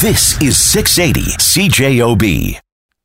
This 0.00 0.40
is 0.42 0.58
680 0.58 1.20
CJOB. 1.38 2.58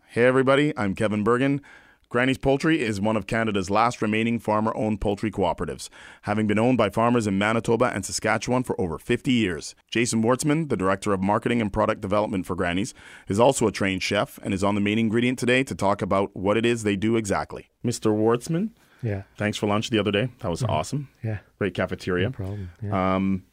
Hey 0.07 0.25
everybody, 0.25 0.73
I'm 0.75 0.93
Kevin 0.93 1.23
Bergen. 1.23 1.61
Granny's 2.09 2.37
Poultry 2.37 2.81
is 2.81 2.99
one 2.99 3.15
of 3.15 3.27
Canada's 3.27 3.69
last 3.69 4.01
remaining 4.01 4.39
farmer 4.39 4.73
owned 4.75 4.99
poultry 4.99 5.31
cooperatives, 5.31 5.87
having 6.23 6.47
been 6.47 6.59
owned 6.59 6.77
by 6.77 6.89
farmers 6.89 7.27
in 7.27 7.37
Manitoba 7.37 7.85
and 7.93 8.05
Saskatchewan 8.05 8.63
for 8.63 8.79
over 8.79 8.97
50 8.97 9.31
years. 9.31 9.73
Jason 9.89 10.21
Wortzman, 10.21 10.67
the 10.67 10.75
Director 10.75 11.13
of 11.13 11.21
Marketing 11.21 11.61
and 11.61 11.71
Product 11.71 12.01
Development 12.01 12.45
for 12.45 12.55
Granny's, 12.55 12.93
is 13.29 13.39
also 13.39 13.67
a 13.67 13.71
trained 13.71 14.03
chef 14.03 14.37
and 14.43 14.53
is 14.53 14.63
on 14.63 14.75
the 14.75 14.81
main 14.81 14.99
ingredient 14.99 15.39
today 15.39 15.63
to 15.63 15.73
talk 15.75 16.01
about 16.01 16.35
what 16.35 16.57
it 16.57 16.65
is 16.65 16.83
they 16.83 16.97
do 16.97 17.15
exactly. 17.15 17.69
Mr. 17.85 18.11
Wortzman, 18.13 18.71
Yeah. 19.01 19.23
thanks 19.37 19.57
for 19.57 19.67
lunch 19.67 19.89
the 19.91 19.99
other 19.99 20.11
day. 20.11 20.27
That 20.39 20.49
was 20.49 20.63
awesome. 20.63 21.07
Yeah. 21.23 21.37
Great 21.57 21.73
cafeteria. 21.73 22.25
No 22.25 22.31
problem. 22.31 22.71
Yeah. 22.83 23.15
Um, 23.15 23.43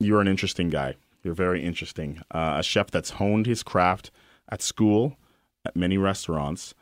you're 0.00 0.20
an 0.20 0.28
interesting 0.28 0.70
guy. 0.70 0.96
You're 1.22 1.34
very 1.34 1.64
interesting. 1.64 2.20
Uh, 2.30 2.56
a 2.58 2.62
chef 2.62 2.90
that's 2.90 3.10
honed 3.10 3.46
his 3.46 3.62
craft 3.62 4.10
at 4.50 4.62
school, 4.62 5.16
at 5.64 5.76
many 5.76 5.98
restaurants, 5.98 6.74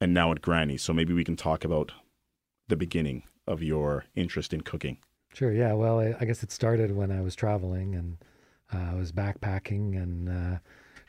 and 0.00 0.14
now 0.14 0.32
at 0.32 0.42
Granny's. 0.42 0.82
So 0.82 0.92
maybe 0.92 1.12
we 1.12 1.24
can 1.24 1.36
talk 1.36 1.64
about 1.64 1.92
the 2.68 2.76
beginning 2.76 3.24
of 3.46 3.62
your 3.62 4.04
interest 4.14 4.52
in 4.52 4.62
cooking. 4.62 4.98
Sure. 5.32 5.52
Yeah. 5.52 5.72
Well, 5.72 5.98
I, 5.98 6.14
I 6.20 6.24
guess 6.24 6.42
it 6.42 6.52
started 6.52 6.94
when 6.94 7.10
I 7.10 7.20
was 7.20 7.34
traveling 7.34 7.94
and 7.94 8.16
uh, 8.72 8.92
I 8.92 8.94
was 8.94 9.12
backpacking 9.12 10.00
and 10.00 10.28
uh, 10.28 10.58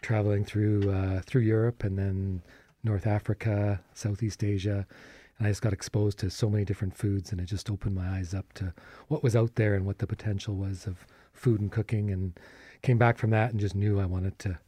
traveling 0.01 0.43
through 0.43 0.91
uh, 0.91 1.21
through 1.21 1.43
Europe 1.43 1.83
and 1.83 1.97
then 1.97 2.41
North 2.83 3.07
Africa, 3.07 3.81
Southeast 3.93 4.43
Asia, 4.43 4.85
and 5.37 5.47
I 5.47 5.51
just 5.51 5.61
got 5.61 5.73
exposed 5.73 6.19
to 6.19 6.29
so 6.29 6.49
many 6.49 6.63
different 6.63 6.95
foods, 6.95 7.31
and 7.31 7.41
it 7.41 7.45
just 7.45 7.69
opened 7.69 7.95
my 7.95 8.07
eyes 8.07 8.33
up 8.33 8.53
to 8.53 8.73
what 9.07 9.23
was 9.23 9.35
out 9.35 9.55
there 9.55 9.75
and 9.75 9.85
what 9.85 9.99
the 9.99 10.07
potential 10.07 10.55
was 10.55 10.85
of 10.87 11.05
food 11.35 11.59
and 11.61 11.71
cooking, 11.71 12.09
and 12.11 12.39
came 12.81 12.97
back 12.97 13.17
from 13.17 13.29
that 13.31 13.51
and 13.51 13.59
just 13.59 13.75
knew 13.75 13.99
I 13.99 14.05
wanted 14.05 14.37
to 14.39 14.59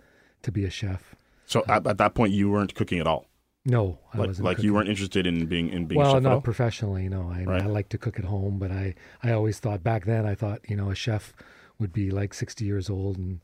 to 0.44 0.52
be 0.52 0.63
a 0.66 0.70
chef. 0.70 1.16
So 1.45 1.63
at, 1.67 1.88
at 1.88 1.98
that 1.98 2.14
point, 2.14 2.33
you 2.33 2.50
weren't 2.50 2.75
cooking 2.75 3.00
at 3.00 3.08
all. 3.08 3.25
No, 3.66 4.00
I 4.14 4.17
Like, 4.19 4.28
wasn't. 4.28 4.45
like 4.45 4.64
you 4.64 4.73
weren't 4.73 4.88
interested 4.89 5.28
in 5.28 5.45
being 5.47 5.69
in 5.69 5.88
being 5.88 6.00
a 6.00 6.03
well, 6.06 6.22
not 6.22 6.33
all? 6.33 6.41
professionally. 6.41 7.09
No, 7.09 7.30
I, 7.33 7.44
Right. 7.44 7.61
I 7.64 7.66
like 7.66 7.89
to 7.89 7.97
cook 7.97 8.17
at 8.19 8.25
home, 8.25 8.59
but 8.59 8.72
I, 8.72 8.95
I 9.23 9.31
always 9.31 9.59
thought 9.59 9.83
back 9.83 10.06
then 10.06 10.25
I 10.25 10.36
thought 10.36 10.61
you 10.69 10.75
know 10.78 10.89
a 10.89 10.95
chef 10.95 11.33
would 11.80 11.91
be 11.91 12.09
like 12.11 12.33
sixty 12.33 12.64
years 12.66 12.89
old 12.89 13.17
and 13.17 13.39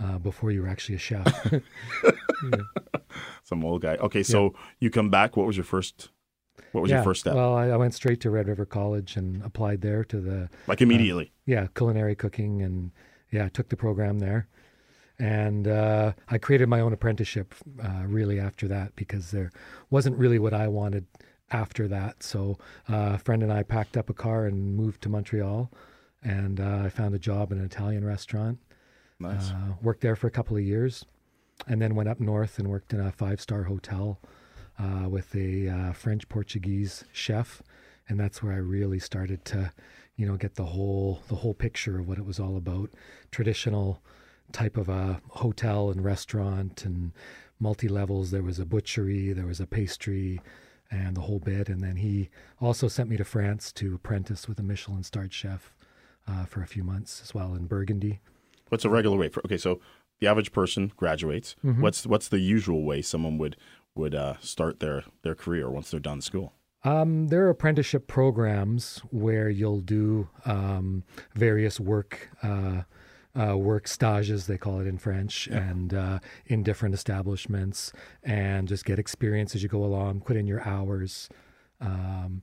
uh, 0.00 0.18
before 0.18 0.50
you 0.50 0.62
were 0.62 0.68
actually 0.68 0.96
a 0.96 0.98
chef. 0.98 1.26
Some 3.44 3.64
old 3.64 3.82
guy. 3.82 3.96
Okay, 3.96 4.22
so 4.22 4.54
you 4.80 4.90
come 4.90 5.10
back. 5.10 5.36
What 5.36 5.46
was 5.46 5.56
your 5.56 5.64
first? 5.64 6.10
What 6.72 6.82
was 6.82 6.90
yeah. 6.90 6.96
your 6.96 7.04
first 7.04 7.20
step? 7.20 7.34
Well, 7.34 7.54
I, 7.54 7.68
I 7.68 7.76
went 7.76 7.94
straight 7.94 8.20
to 8.20 8.30
Red 8.30 8.48
River 8.48 8.66
College 8.66 9.16
and 9.16 9.42
applied 9.42 9.80
there 9.80 10.04
to 10.04 10.20
the 10.20 10.48
like 10.66 10.80
immediately. 10.80 11.32
yeah 11.46 11.66
culinary 11.74 12.14
cooking 12.14 12.62
and 12.62 12.90
yeah 13.30 13.46
I 13.46 13.48
took 13.48 13.68
the 13.68 13.76
program 13.76 14.18
there, 14.18 14.48
and 15.18 15.66
uh, 15.68 16.12
I 16.28 16.38
created 16.38 16.68
my 16.68 16.80
own 16.80 16.92
apprenticeship 16.92 17.54
uh, 17.82 18.04
really 18.06 18.38
after 18.38 18.68
that 18.68 18.94
because 18.96 19.30
there 19.30 19.50
wasn't 19.90 20.16
really 20.16 20.38
what 20.38 20.54
I 20.54 20.68
wanted 20.68 21.06
after 21.50 21.88
that. 21.88 22.22
So 22.22 22.58
uh, 22.90 23.12
a 23.14 23.18
friend 23.18 23.42
and 23.42 23.52
I 23.52 23.62
packed 23.62 23.96
up 23.96 24.10
a 24.10 24.14
car 24.14 24.46
and 24.46 24.76
moved 24.76 25.02
to 25.02 25.08
Montreal, 25.08 25.70
and 26.22 26.60
uh, 26.60 26.82
I 26.84 26.88
found 26.88 27.14
a 27.14 27.18
job 27.18 27.52
in 27.52 27.58
an 27.58 27.64
Italian 27.64 28.04
restaurant. 28.04 28.58
nice. 29.18 29.50
Uh, 29.50 29.74
worked 29.82 30.02
there 30.02 30.16
for 30.16 30.26
a 30.26 30.30
couple 30.30 30.56
of 30.56 30.62
years, 30.62 31.04
and 31.66 31.80
then 31.80 31.94
went 31.94 32.08
up 32.08 32.20
north 32.20 32.58
and 32.58 32.68
worked 32.68 32.92
in 32.92 33.00
a 33.00 33.12
five 33.12 33.40
star 33.40 33.64
hotel 33.64 34.20
uh, 34.78 35.08
with 35.08 35.34
a 35.34 35.68
uh, 35.68 35.92
French 35.92 36.28
Portuguese 36.28 37.04
chef, 37.12 37.62
and 38.08 38.18
that's 38.18 38.42
where 38.42 38.52
I 38.52 38.58
really 38.58 38.98
started 38.98 39.44
to, 39.46 39.72
you 40.16 40.26
know, 40.26 40.36
get 40.36 40.54
the 40.54 40.64
whole 40.66 41.22
the 41.28 41.36
whole 41.36 41.54
picture 41.54 41.98
of 41.98 42.08
what 42.08 42.18
it 42.18 42.24
was 42.24 42.40
all 42.40 42.56
about. 42.56 42.90
Traditional 43.30 44.02
type 44.52 44.76
of 44.76 44.88
a 44.88 45.20
hotel 45.28 45.90
and 45.90 46.04
restaurant 46.04 46.84
and 46.84 47.12
multi 47.60 47.88
levels. 47.88 48.30
There 48.30 48.42
was 48.42 48.58
a 48.58 48.64
butchery, 48.66 49.32
there 49.32 49.46
was 49.46 49.60
a 49.60 49.66
pastry. 49.66 50.40
And 50.90 51.14
the 51.14 51.20
whole 51.20 51.38
bit, 51.38 51.68
and 51.68 51.82
then 51.82 51.96
he 51.96 52.30
also 52.62 52.88
sent 52.88 53.10
me 53.10 53.18
to 53.18 53.24
France 53.24 53.72
to 53.72 53.94
apprentice 53.94 54.48
with 54.48 54.58
a 54.58 54.62
Michelin 54.62 55.02
starred 55.02 55.34
chef 55.34 55.74
uh, 56.26 56.46
for 56.46 56.62
a 56.62 56.66
few 56.66 56.82
months 56.82 57.20
as 57.22 57.34
well 57.34 57.54
in 57.54 57.66
Burgundy. 57.66 58.20
What's 58.70 58.86
a 58.86 58.88
regular 58.88 59.18
way 59.18 59.28
for? 59.28 59.40
Okay, 59.44 59.58
so 59.58 59.80
the 60.20 60.26
average 60.26 60.52
person 60.52 60.92
graduates. 60.96 61.56
Mm-hmm. 61.64 61.82
What's 61.82 62.06
what's 62.06 62.28
the 62.28 62.40
usual 62.40 62.84
way 62.84 63.02
someone 63.02 63.38
would 63.38 63.56
would 63.98 64.14
uh, 64.14 64.34
start 64.40 64.80
their 64.80 65.04
their 65.22 65.34
career 65.34 65.68
once 65.70 65.90
they're 65.90 66.00
done 66.00 66.20
school? 66.22 66.54
Um, 66.84 67.26
there 67.28 67.44
are 67.44 67.50
apprenticeship 67.50 68.06
programs 68.06 68.98
where 69.10 69.50
you'll 69.50 69.80
do 69.80 70.28
um, 70.46 71.02
various 71.34 71.80
work 71.80 72.30
uh, 72.42 72.82
uh, 73.38 73.56
work 73.56 73.86
stages, 73.88 74.46
they 74.46 74.56
call 74.58 74.80
it 74.80 74.86
in 74.86 74.96
French, 74.98 75.46
and 75.48 75.92
uh, 75.92 76.18
in 76.46 76.62
different 76.62 76.94
establishments, 76.94 77.92
and 78.22 78.66
just 78.68 78.84
get 78.84 78.98
experience 78.98 79.54
as 79.54 79.62
you 79.62 79.68
go 79.68 79.84
along. 79.84 80.20
Put 80.22 80.36
in 80.36 80.46
your 80.46 80.62
hours, 80.66 81.28
um, 81.80 82.42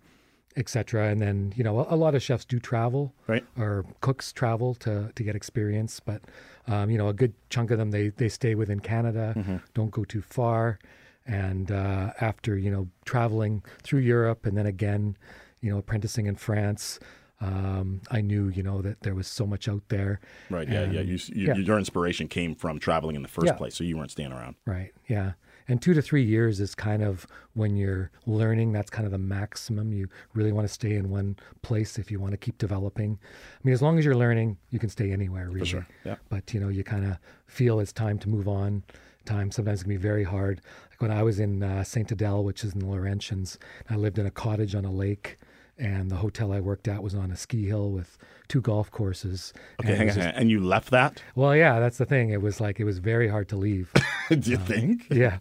etc. 0.58 1.10
And 1.10 1.22
then 1.22 1.54
you 1.56 1.64
know 1.64 1.80
a, 1.80 1.96
a 1.96 1.98
lot 1.98 2.14
of 2.16 2.22
chefs 2.22 2.46
do 2.46 2.60
travel, 2.60 3.14
Right. 3.28 3.44
or 3.58 3.86
cooks 4.02 4.32
travel 4.34 4.76
to 4.76 5.12
to 5.16 5.24
get 5.24 5.36
experience, 5.36 6.00
but 6.02 6.22
um, 6.68 6.90
you 6.90 6.98
know 6.98 7.08
a 7.08 7.14
good 7.14 7.34
chunk 7.50 7.72
of 7.72 7.78
them 7.78 7.92
they 7.92 8.10
they 8.10 8.30
stay 8.30 8.54
within 8.56 8.80
Canada, 8.82 9.62
don't 9.74 9.92
go 9.92 10.04
too 10.04 10.22
far, 10.22 10.80
and 11.26 11.72
uh, 11.72 12.12
after 12.22 12.58
you 12.58 12.72
know 12.72 12.88
traveling 13.06 13.64
through 13.84 14.02
Europe 14.02 14.46
and 14.46 14.58
then 14.58 14.66
again, 14.66 15.18
you 15.62 15.72
know 15.72 15.78
apprenticing 15.78 16.26
in 16.28 16.36
France. 16.36 17.00
Um, 17.42 18.02
I 18.10 18.22
knew, 18.22 18.48
you 18.48 18.64
know, 18.64 18.82
that 18.82 19.02
there 19.02 19.14
was 19.14 19.28
so 19.28 19.46
much 19.46 19.68
out 19.68 19.84
there. 19.90 20.22
Right. 20.50 20.70
Yeah. 20.70 20.90
yeah. 20.90 21.02
You, 21.02 21.20
you, 21.34 21.48
yeah. 21.48 21.56
Your 21.56 21.78
inspiration 21.78 22.30
came 22.30 22.56
from 22.56 22.80
traveling 22.80 23.18
in 23.18 23.24
the 23.24 23.28
first 23.28 23.48
Yeah. 23.48 23.54
place, 23.54 23.76
so 23.76 23.84
you 23.84 23.98
weren't 23.98 24.12
staying 24.12 24.32
around. 24.32 24.56
Right. 24.66 24.94
Yeah. 25.10 25.34
And 25.68 25.82
two 25.82 25.94
to 25.96 26.02
three 26.02 26.24
years 26.24 26.62
is 26.62 26.76
kind 26.76 27.04
of 27.04 27.28
when 27.54 27.76
you're 27.76 28.10
learning. 28.26 28.72
That's 28.72 28.90
kind 28.90 29.06
of 29.06 29.12
the 29.12 29.18
maximum. 29.18 29.92
You 29.92 30.08
really 30.34 30.54
want 30.54 30.66
to 30.66 30.74
stay 30.74 30.94
in 30.96 31.10
one 31.10 31.36
place 31.62 32.00
if 32.00 32.10
you 32.10 32.22
want 32.22 32.32
to 32.32 32.38
keep 32.38 32.58
developing. 32.58 33.20
I 33.22 33.60
mean, 33.66 33.74
as 33.74 33.82
long 33.82 34.00
as 34.00 34.06
you're 34.06 34.16
learning, 34.16 34.58
you 34.70 34.80
can 34.80 34.90
stay 34.90 35.12
anywhere, 35.12 35.48
really. 35.48 35.60
For 35.60 35.66
sure, 35.66 35.88
yeah. 36.06 36.16
But 36.30 36.54
you 36.54 36.62
know, 36.62 36.70
you 36.70 36.86
kind 36.86 37.06
of 37.06 37.18
feel 37.48 37.82
it's 37.82 37.92
time 37.92 38.18
to 38.20 38.30
move 38.30 38.48
on. 38.48 38.84
Time 39.26 39.50
sometimes 39.52 39.82
can 39.82 39.90
be 39.90 39.98
very 39.98 40.24
hard. 40.24 40.62
Like 41.00 41.10
when 41.10 41.18
I 41.18 41.24
was 41.24 41.40
in 41.40 41.62
uh, 41.64 41.84
Saint 41.84 42.12
Adele, 42.12 42.44
which 42.44 42.64
is 42.64 42.74
in 42.74 42.80
the 42.80 42.86
Laurentians, 42.86 43.58
I 43.90 43.96
lived 43.96 44.18
in 44.20 44.26
a 44.26 44.32
cottage 44.32 44.76
on 44.76 44.86
a 44.86 44.92
lake. 44.92 45.38
And 45.78 46.10
the 46.10 46.16
hotel 46.16 46.54
I 46.54 46.62
worked 46.62 46.88
at 46.88 47.04
was 47.04 47.14
on 47.14 47.32
a 47.32 47.36
ski 47.36 47.66
hill 47.66 47.92
with 47.92 48.18
two 48.48 48.62
golf 48.62 48.90
courses. 48.92 49.52
Okay, 49.82 49.90
and 49.90 49.98
hang 49.98 50.10
on, 50.10 50.16
just- 50.16 50.38
And 50.38 50.50
you 50.50 50.62
left 50.64 50.90
that? 50.92 51.22
Well, 51.36 51.54
yeah, 51.54 51.82
that's 51.82 51.98
the 51.98 52.06
thing. 52.06 52.30
It 52.30 52.42
was 52.42 52.62
like 52.62 52.80
it 52.80 52.86
was 52.86 53.00
very 53.00 53.28
hard 53.28 53.50
to 53.50 53.58
leave. 53.58 53.92
Do 54.30 54.52
you 54.52 54.56
think? 54.56 55.06
yeah, 55.12 55.40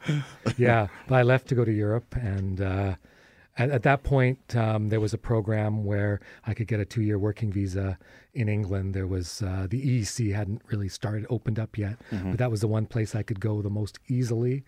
yeah. 0.56 0.88
But 1.06 1.14
I 1.14 1.22
left 1.22 1.46
to 1.50 1.54
go 1.54 1.64
to 1.64 1.70
Europe, 1.72 2.16
and 2.16 2.60
uh, 2.60 2.96
at, 3.56 3.70
at 3.70 3.82
that 3.84 4.02
point, 4.02 4.56
um, 4.56 4.88
there 4.88 4.98
was 5.00 5.14
a 5.14 5.18
program 5.18 5.84
where 5.84 6.20
I 6.44 6.52
could 6.52 6.66
get 6.66 6.80
a 6.80 6.84
two-year 6.84 7.16
working 7.16 7.52
visa 7.52 7.96
in 8.34 8.48
England. 8.48 8.92
There 8.92 9.06
was 9.06 9.40
uh, 9.40 9.68
the 9.70 9.80
EEC 10.00 10.34
hadn't 10.34 10.62
really 10.66 10.88
started 10.88 11.26
opened 11.30 11.60
up 11.60 11.78
yet, 11.78 11.96
but 12.10 12.38
that 12.38 12.50
was 12.50 12.60
the 12.60 12.66
one 12.68 12.86
place 12.86 13.14
I 13.14 13.22
could 13.22 13.38
go 13.38 13.62
the 13.62 13.70
most 13.70 14.00
easily, 14.08 14.64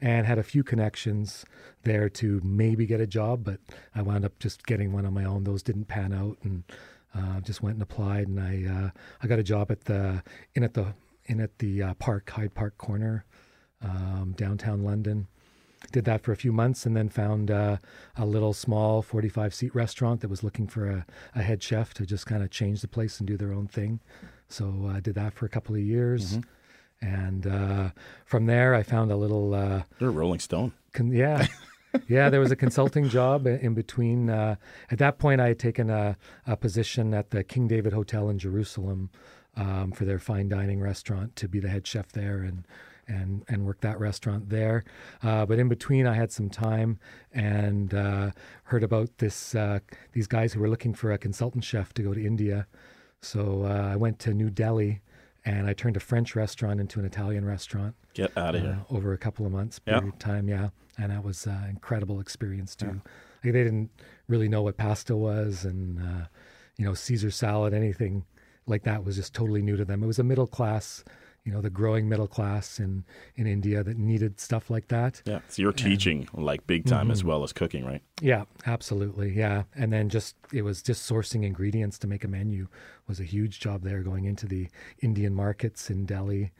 and 0.00 0.26
had 0.26 0.38
a 0.38 0.42
few 0.42 0.62
connections 0.62 1.44
there 1.82 2.08
to 2.08 2.40
maybe 2.44 2.86
get 2.86 3.00
a 3.00 3.06
job. 3.06 3.44
But 3.44 3.60
I 3.94 4.02
wound 4.02 4.24
up 4.24 4.38
just 4.38 4.66
getting 4.66 4.92
one 4.92 5.06
on 5.06 5.14
my 5.14 5.24
own. 5.24 5.44
Those 5.44 5.62
didn't 5.62 5.86
pan 5.86 6.12
out, 6.12 6.38
and 6.42 6.64
uh, 7.14 7.40
just 7.40 7.62
went 7.62 7.74
and 7.74 7.82
applied, 7.82 8.28
and 8.28 8.40
I 8.40 8.64
uh, 8.70 8.90
I 9.22 9.26
got 9.26 9.38
a 9.38 9.44
job 9.44 9.70
at 9.70 9.84
the 9.84 10.22
in 10.54 10.62
at 10.62 10.74
the 10.74 10.94
in 11.26 11.40
at 11.40 11.58
the 11.58 11.82
uh, 11.82 11.94
park 11.94 12.28
Hyde 12.30 12.54
Park 12.54 12.78
corner 12.78 13.24
um, 13.82 14.34
downtown 14.36 14.82
London. 14.82 15.28
Did 15.92 16.04
that 16.06 16.22
for 16.22 16.32
a 16.32 16.36
few 16.36 16.52
months 16.52 16.86
and 16.86 16.96
then 16.96 17.08
found 17.08 17.52
uh, 17.52 17.76
a 18.16 18.26
little 18.26 18.52
small 18.52 19.00
45 19.00 19.54
seat 19.54 19.74
restaurant 19.74 20.20
that 20.20 20.28
was 20.28 20.42
looking 20.42 20.66
for 20.66 20.90
a, 20.90 21.06
a 21.36 21.42
head 21.42 21.62
chef 21.62 21.94
to 21.94 22.04
just 22.04 22.26
kind 22.26 22.42
of 22.42 22.50
change 22.50 22.80
the 22.80 22.88
place 22.88 23.20
and 23.20 23.28
do 23.28 23.36
their 23.36 23.52
own 23.52 23.68
thing. 23.68 24.00
So 24.48 24.90
I 24.92 24.98
did 24.98 25.14
that 25.14 25.34
for 25.34 25.46
a 25.46 25.48
couple 25.48 25.76
of 25.76 25.80
years. 25.80 26.38
And 27.00 27.46
uh, 27.46 27.90
from 28.24 28.46
there, 28.46 28.74
I 28.74 28.82
found 28.82 29.10
a 29.12 29.16
little, 29.16 29.54
uh, 29.54 29.82
You're 30.00 30.10
a 30.10 30.12
Rolling 30.12 30.40
Stone. 30.40 30.72
con- 30.92 31.12
yeah. 31.12 31.46
yeah, 32.08 32.28
there 32.28 32.40
was 32.40 32.50
a 32.50 32.56
consulting 32.56 33.08
job 33.08 33.46
in 33.46 33.74
between. 33.74 34.30
Uh, 34.30 34.56
at 34.90 34.98
that 34.98 35.18
point, 35.18 35.40
I 35.40 35.48
had 35.48 35.58
taken 35.58 35.90
a, 35.90 36.16
a 36.46 36.56
position 36.56 37.14
at 37.14 37.30
the 37.30 37.44
King 37.44 37.68
David 37.68 37.92
Hotel 37.92 38.28
in 38.28 38.38
Jerusalem 38.38 39.10
um, 39.56 39.92
for 39.92 40.04
their 40.04 40.18
fine 40.18 40.48
dining 40.48 40.80
restaurant 40.80 41.36
to 41.36 41.48
be 41.48 41.60
the 41.60 41.68
head 41.68 41.86
chef 41.86 42.08
there 42.12 42.38
and 42.42 42.66
and 43.10 43.42
and 43.48 43.64
work 43.64 43.80
that 43.80 43.98
restaurant 43.98 44.50
there. 44.50 44.84
Uh, 45.22 45.46
but 45.46 45.58
in 45.58 45.68
between, 45.68 46.06
I 46.06 46.14
had 46.14 46.30
some 46.30 46.50
time 46.50 46.98
and 47.32 47.94
uh, 47.94 48.30
heard 48.64 48.82
about 48.82 49.16
this 49.18 49.54
uh, 49.54 49.78
these 50.12 50.26
guys 50.26 50.52
who 50.52 50.60
were 50.60 50.68
looking 50.68 50.92
for 50.94 51.10
a 51.10 51.16
consultant 51.18 51.64
chef 51.64 51.94
to 51.94 52.02
go 52.02 52.12
to 52.12 52.24
India. 52.24 52.66
So 53.22 53.64
uh, 53.64 53.92
I 53.92 53.96
went 53.96 54.18
to 54.20 54.34
New 54.34 54.50
Delhi 54.50 55.00
and 55.48 55.66
I 55.66 55.72
turned 55.72 55.96
a 55.96 56.00
French 56.00 56.36
restaurant 56.36 56.78
into 56.80 57.00
an 57.00 57.06
Italian 57.06 57.44
restaurant 57.44 57.94
Get 58.14 58.36
out 58.36 58.54
of 58.54 58.60
here. 58.62 58.78
uh, 58.90 58.94
over 58.94 59.12
a 59.12 59.18
couple 59.18 59.46
of 59.46 59.52
months 59.52 59.78
period 59.78 60.04
of 60.04 60.18
time. 60.18 60.48
Yeah, 60.48 60.68
and 60.98 61.10
that 61.10 61.24
was 61.24 61.46
an 61.46 61.64
incredible 61.70 62.20
experience 62.20 62.76
too. 62.76 63.00
Like, 63.42 63.52
they 63.54 63.64
didn't 63.64 63.90
really 64.28 64.48
know 64.48 64.62
what 64.62 64.76
pasta 64.76 65.16
was, 65.16 65.64
and 65.64 65.98
uh, 65.98 66.26
you 66.76 66.84
know 66.84 66.94
Caesar 66.94 67.30
salad, 67.30 67.72
anything 67.72 68.24
like 68.66 68.82
that 68.82 69.04
was 69.04 69.16
just 69.16 69.34
totally 69.34 69.62
new 69.62 69.76
to 69.76 69.84
them. 69.84 70.02
It 70.02 70.06
was 70.06 70.18
a 70.18 70.24
middle 70.24 70.46
class, 70.46 71.02
you 71.48 71.54
know 71.54 71.62
the 71.62 71.70
growing 71.70 72.10
middle 72.10 72.26
class 72.26 72.78
in 72.78 73.04
in 73.36 73.46
India 73.46 73.82
that 73.82 73.96
needed 73.96 74.38
stuff 74.38 74.68
like 74.68 74.88
that. 74.88 75.22
Yeah. 75.24 75.40
So 75.48 75.62
you're 75.62 75.72
teaching 75.72 76.28
like 76.34 76.66
big 76.66 76.84
time 76.84 77.10
as 77.10 77.24
well 77.24 77.42
as 77.42 77.54
cooking, 77.54 77.86
right? 77.86 78.02
Yeah, 78.20 78.44
absolutely. 78.66 79.32
Yeah. 79.32 79.62
And 79.74 79.90
then 79.90 80.10
just 80.10 80.36
it 80.52 80.60
was 80.60 80.82
just 80.82 81.10
sourcing 81.10 81.46
ingredients 81.46 81.98
to 82.00 82.06
make 82.06 82.22
a 82.22 82.28
menu 82.28 82.68
was 83.06 83.18
a 83.18 83.24
huge 83.24 83.60
job 83.60 83.82
there 83.82 84.02
going 84.02 84.26
into 84.26 84.46
the 84.46 84.68
Indian 85.00 85.34
markets 85.34 85.88
in 85.88 86.04
Delhi. 86.04 86.52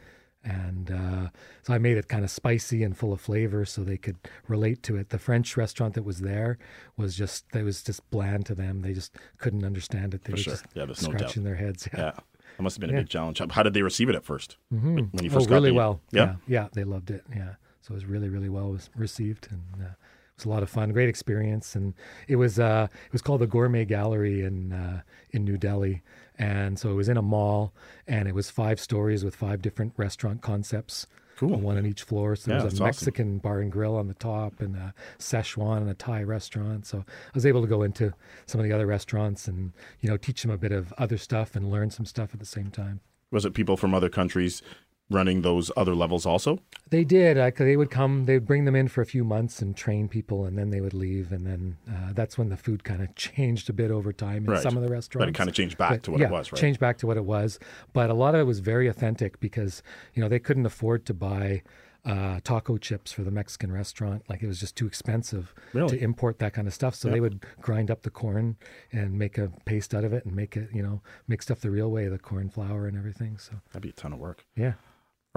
And 0.42 0.90
uh, 0.90 1.28
so 1.64 1.74
I 1.74 1.78
made 1.78 1.98
it 1.98 2.08
kind 2.08 2.24
of 2.24 2.30
spicy 2.30 2.82
and 2.82 2.96
full 2.96 3.12
of 3.12 3.20
flavor 3.20 3.66
so 3.66 3.82
they 3.82 3.98
could 3.98 4.16
relate 4.46 4.82
to 4.84 4.96
it. 4.96 5.10
The 5.10 5.18
French 5.18 5.56
restaurant 5.58 5.92
that 5.94 6.04
was 6.04 6.20
there 6.20 6.56
was 6.96 7.14
just, 7.14 7.44
it 7.54 7.64
was 7.64 7.82
just 7.82 8.08
bland 8.10 8.46
to 8.46 8.54
them. 8.54 8.80
They 8.80 8.94
just 8.94 9.14
couldn't 9.36 9.64
understand 9.64 10.14
it. 10.14 10.24
They 10.24 10.30
For 10.30 10.36
were 10.36 10.42
sure. 10.42 10.52
just 10.54 10.64
Yeah, 10.74 10.86
there's 10.86 11.02
no 11.02 11.10
scratching 11.10 11.44
their 11.44 11.56
heads. 11.56 11.88
Yeah. 11.92 12.00
Yeah. 12.00 12.12
That 12.58 12.64
must 12.64 12.76
have 12.76 12.80
been 12.80 12.90
a 12.90 12.92
Yeah. 12.94 12.98
big 13.00 13.08
challenge. 13.08 13.40
How 13.52 13.62
did 13.62 13.72
they 13.72 13.82
receive 13.82 14.08
it 14.08 14.16
at 14.16 14.24
1st 14.24 14.56
when 14.68 14.82
when 15.12 15.24
you 15.24 15.30
Oh, 15.30 15.34
first 15.34 15.48
got 15.48 15.54
really 15.54 15.70
the- 15.70 15.76
well. 15.76 16.00
Yeah. 16.10 16.24
yeah. 16.48 16.62
Yeah, 16.62 16.68
they 16.72 16.82
loved 16.84 17.10
it. 17.10 17.24
Yeah. 17.34 17.54
So 17.82 17.92
it 17.92 17.94
was 17.94 18.04
really, 18.04 18.28
really 18.28 18.48
well 18.48 18.76
received. 18.96 19.46
And 19.52 19.62
uh, 19.80 19.84
it 19.90 20.36
was 20.36 20.44
a 20.44 20.48
lot 20.48 20.64
of 20.64 20.68
fun, 20.68 20.90
great 20.92 21.08
experience. 21.08 21.76
And 21.76 21.94
it 22.26 22.34
was, 22.34 22.58
uh, 22.58 22.88
it 23.06 23.12
was 23.12 23.22
called 23.22 23.40
the 23.42 23.46
Gourmet 23.46 23.84
Gallery 23.84 24.42
in, 24.42 24.72
uh, 24.72 25.02
in 25.30 25.44
New 25.44 25.56
Delhi. 25.56 26.02
And 26.36 26.80
so 26.80 26.90
it 26.90 26.94
was 26.94 27.08
in 27.08 27.16
a 27.16 27.22
mall 27.22 27.72
and 28.08 28.26
it 28.26 28.34
was 28.34 28.50
five 28.50 28.80
stories 28.80 29.24
with 29.24 29.36
five 29.36 29.62
different 29.62 29.92
restaurant 29.96 30.42
concepts. 30.42 31.06
Cool. 31.38 31.60
One 31.60 31.78
on 31.78 31.86
each 31.86 32.02
floor. 32.02 32.34
So 32.34 32.50
Yeah, 32.50 32.56
there 32.58 32.64
was 32.64 32.72
that's 32.74 32.80
a 32.80 32.82
awesome. 32.82 32.86
Mexican 32.86 33.38
bar 33.38 33.60
and 33.60 33.70
grill 33.70 33.94
on 33.96 34.08
the 34.08 34.14
top 34.14 34.60
and 34.60 34.74
a 34.74 34.92
Szechuan 35.20 35.76
and 35.78 35.88
a 35.90 35.94
Thai 35.94 36.24
restaurant. 36.24 36.84
So 36.84 36.98
I 36.98 37.30
was 37.32 37.46
able 37.46 37.60
to 37.62 37.68
go 37.68 37.82
into 37.82 38.12
some 38.46 38.60
of 38.60 38.66
the 38.66 38.72
other 38.72 38.86
restaurants 38.86 39.46
and, 39.46 39.72
you 40.00 40.10
know, 40.10 40.16
teach 40.16 40.42
them 40.42 40.50
a 40.50 40.58
bit 40.58 40.72
of 40.72 40.92
other 40.98 41.16
stuff 41.16 41.54
and 41.54 41.70
learn 41.70 41.90
some 41.90 42.06
stuff 42.06 42.30
at 42.34 42.40
the 42.40 42.46
same 42.46 42.70
time. 42.72 43.00
Was 43.30 43.44
it 43.44 43.54
people 43.54 43.76
from 43.76 43.94
other 43.94 44.08
countries 44.08 44.62
running 45.10 45.42
those 45.42 45.70
other 45.76 45.94
levels 45.94 46.26
also? 46.26 46.58
They 46.90 47.04
did. 47.04 47.36
Uh, 47.38 47.50
they 47.56 47.76
would 47.76 47.90
come. 47.90 48.24
They'd 48.26 48.44
bring 48.46 48.64
them 48.64 48.74
in 48.76 48.88
for 48.88 49.00
a 49.02 49.06
few 49.06 49.24
months 49.24 49.60
and 49.62 49.76
train 49.76 50.08
people, 50.08 50.44
and 50.46 50.56
then 50.58 50.70
they 50.70 50.80
would 50.80 50.94
leave. 50.94 51.32
And 51.32 51.46
then 51.46 51.76
uh, 51.90 52.12
that's 52.12 52.36
when 52.38 52.48
the 52.48 52.56
food 52.56 52.84
kind 52.84 53.02
of 53.02 53.14
changed 53.14 53.68
a 53.70 53.72
bit 53.72 53.90
over 53.90 54.12
time 54.12 54.44
in 54.44 54.50
Right. 54.52 54.62
some 54.62 54.76
of 54.76 54.82
the 54.82 54.88
restaurants. 54.88 55.24
But 55.24 55.28
it 55.28 55.34
kind 55.38 55.48
of 55.48 55.54
changed 55.56 55.78
back 55.78 55.90
But, 55.90 56.02
to 56.04 56.10
what 56.12 56.20
yeah, 56.20 56.26
it 56.28 56.32
was, 56.32 56.52
right? 56.52 56.60
Changed 56.60 56.80
back 56.80 56.98
to 56.98 57.06
what 57.06 57.16
it 57.16 57.24
was, 57.24 57.58
but 57.92 58.10
a 58.10 58.14
lot 58.14 58.34
of 58.34 58.40
it 58.40 58.44
was 58.44 58.60
very 58.60 58.88
authentic 58.88 59.40
because 59.40 59.82
you 60.14 60.22
know 60.22 60.28
they 60.28 60.38
couldn't 60.38 60.66
afford 60.66 61.04
to 61.06 61.14
buy 61.14 61.62
uh, 62.06 62.40
taco 62.42 62.78
chips 62.78 63.12
for 63.12 63.22
the 63.22 63.30
Mexican 63.30 63.70
restaurant. 63.70 64.22
Like 64.30 64.42
it 64.42 64.46
was 64.46 64.60
just 64.60 64.76
too 64.76 64.86
expensive 64.86 65.54
Really? 65.74 65.98
to 65.98 66.02
import 66.04 66.38
that 66.38 66.54
kind 66.54 66.66
of 66.66 66.72
stuff. 66.72 66.94
So 66.94 67.10
they 67.10 67.20
would 67.20 67.44
grind 67.60 67.90
up 67.90 68.02
the 68.02 68.08
corn 68.10 68.56
and 68.92 69.18
make 69.18 69.36
a 69.36 69.50
paste 69.66 69.94
out 69.94 70.04
of 70.04 70.12
it 70.14 70.24
and 70.24 70.34
make 70.34 70.56
it, 70.56 70.70
you 70.72 70.82
know, 70.82 71.02
make 71.26 71.42
stuff 71.42 71.60
the 71.60 71.70
real 71.70 71.90
way, 71.90 72.08
the 72.08 72.18
corn 72.18 72.48
flour 72.48 72.86
and 72.86 72.96
everything. 72.96 73.36
So 73.36 73.52
That'd 73.72 73.82
be 73.82 73.90
a 73.90 73.92
ton 73.92 74.12
of 74.14 74.20
work. 74.20 74.44
yeah. 74.56 74.74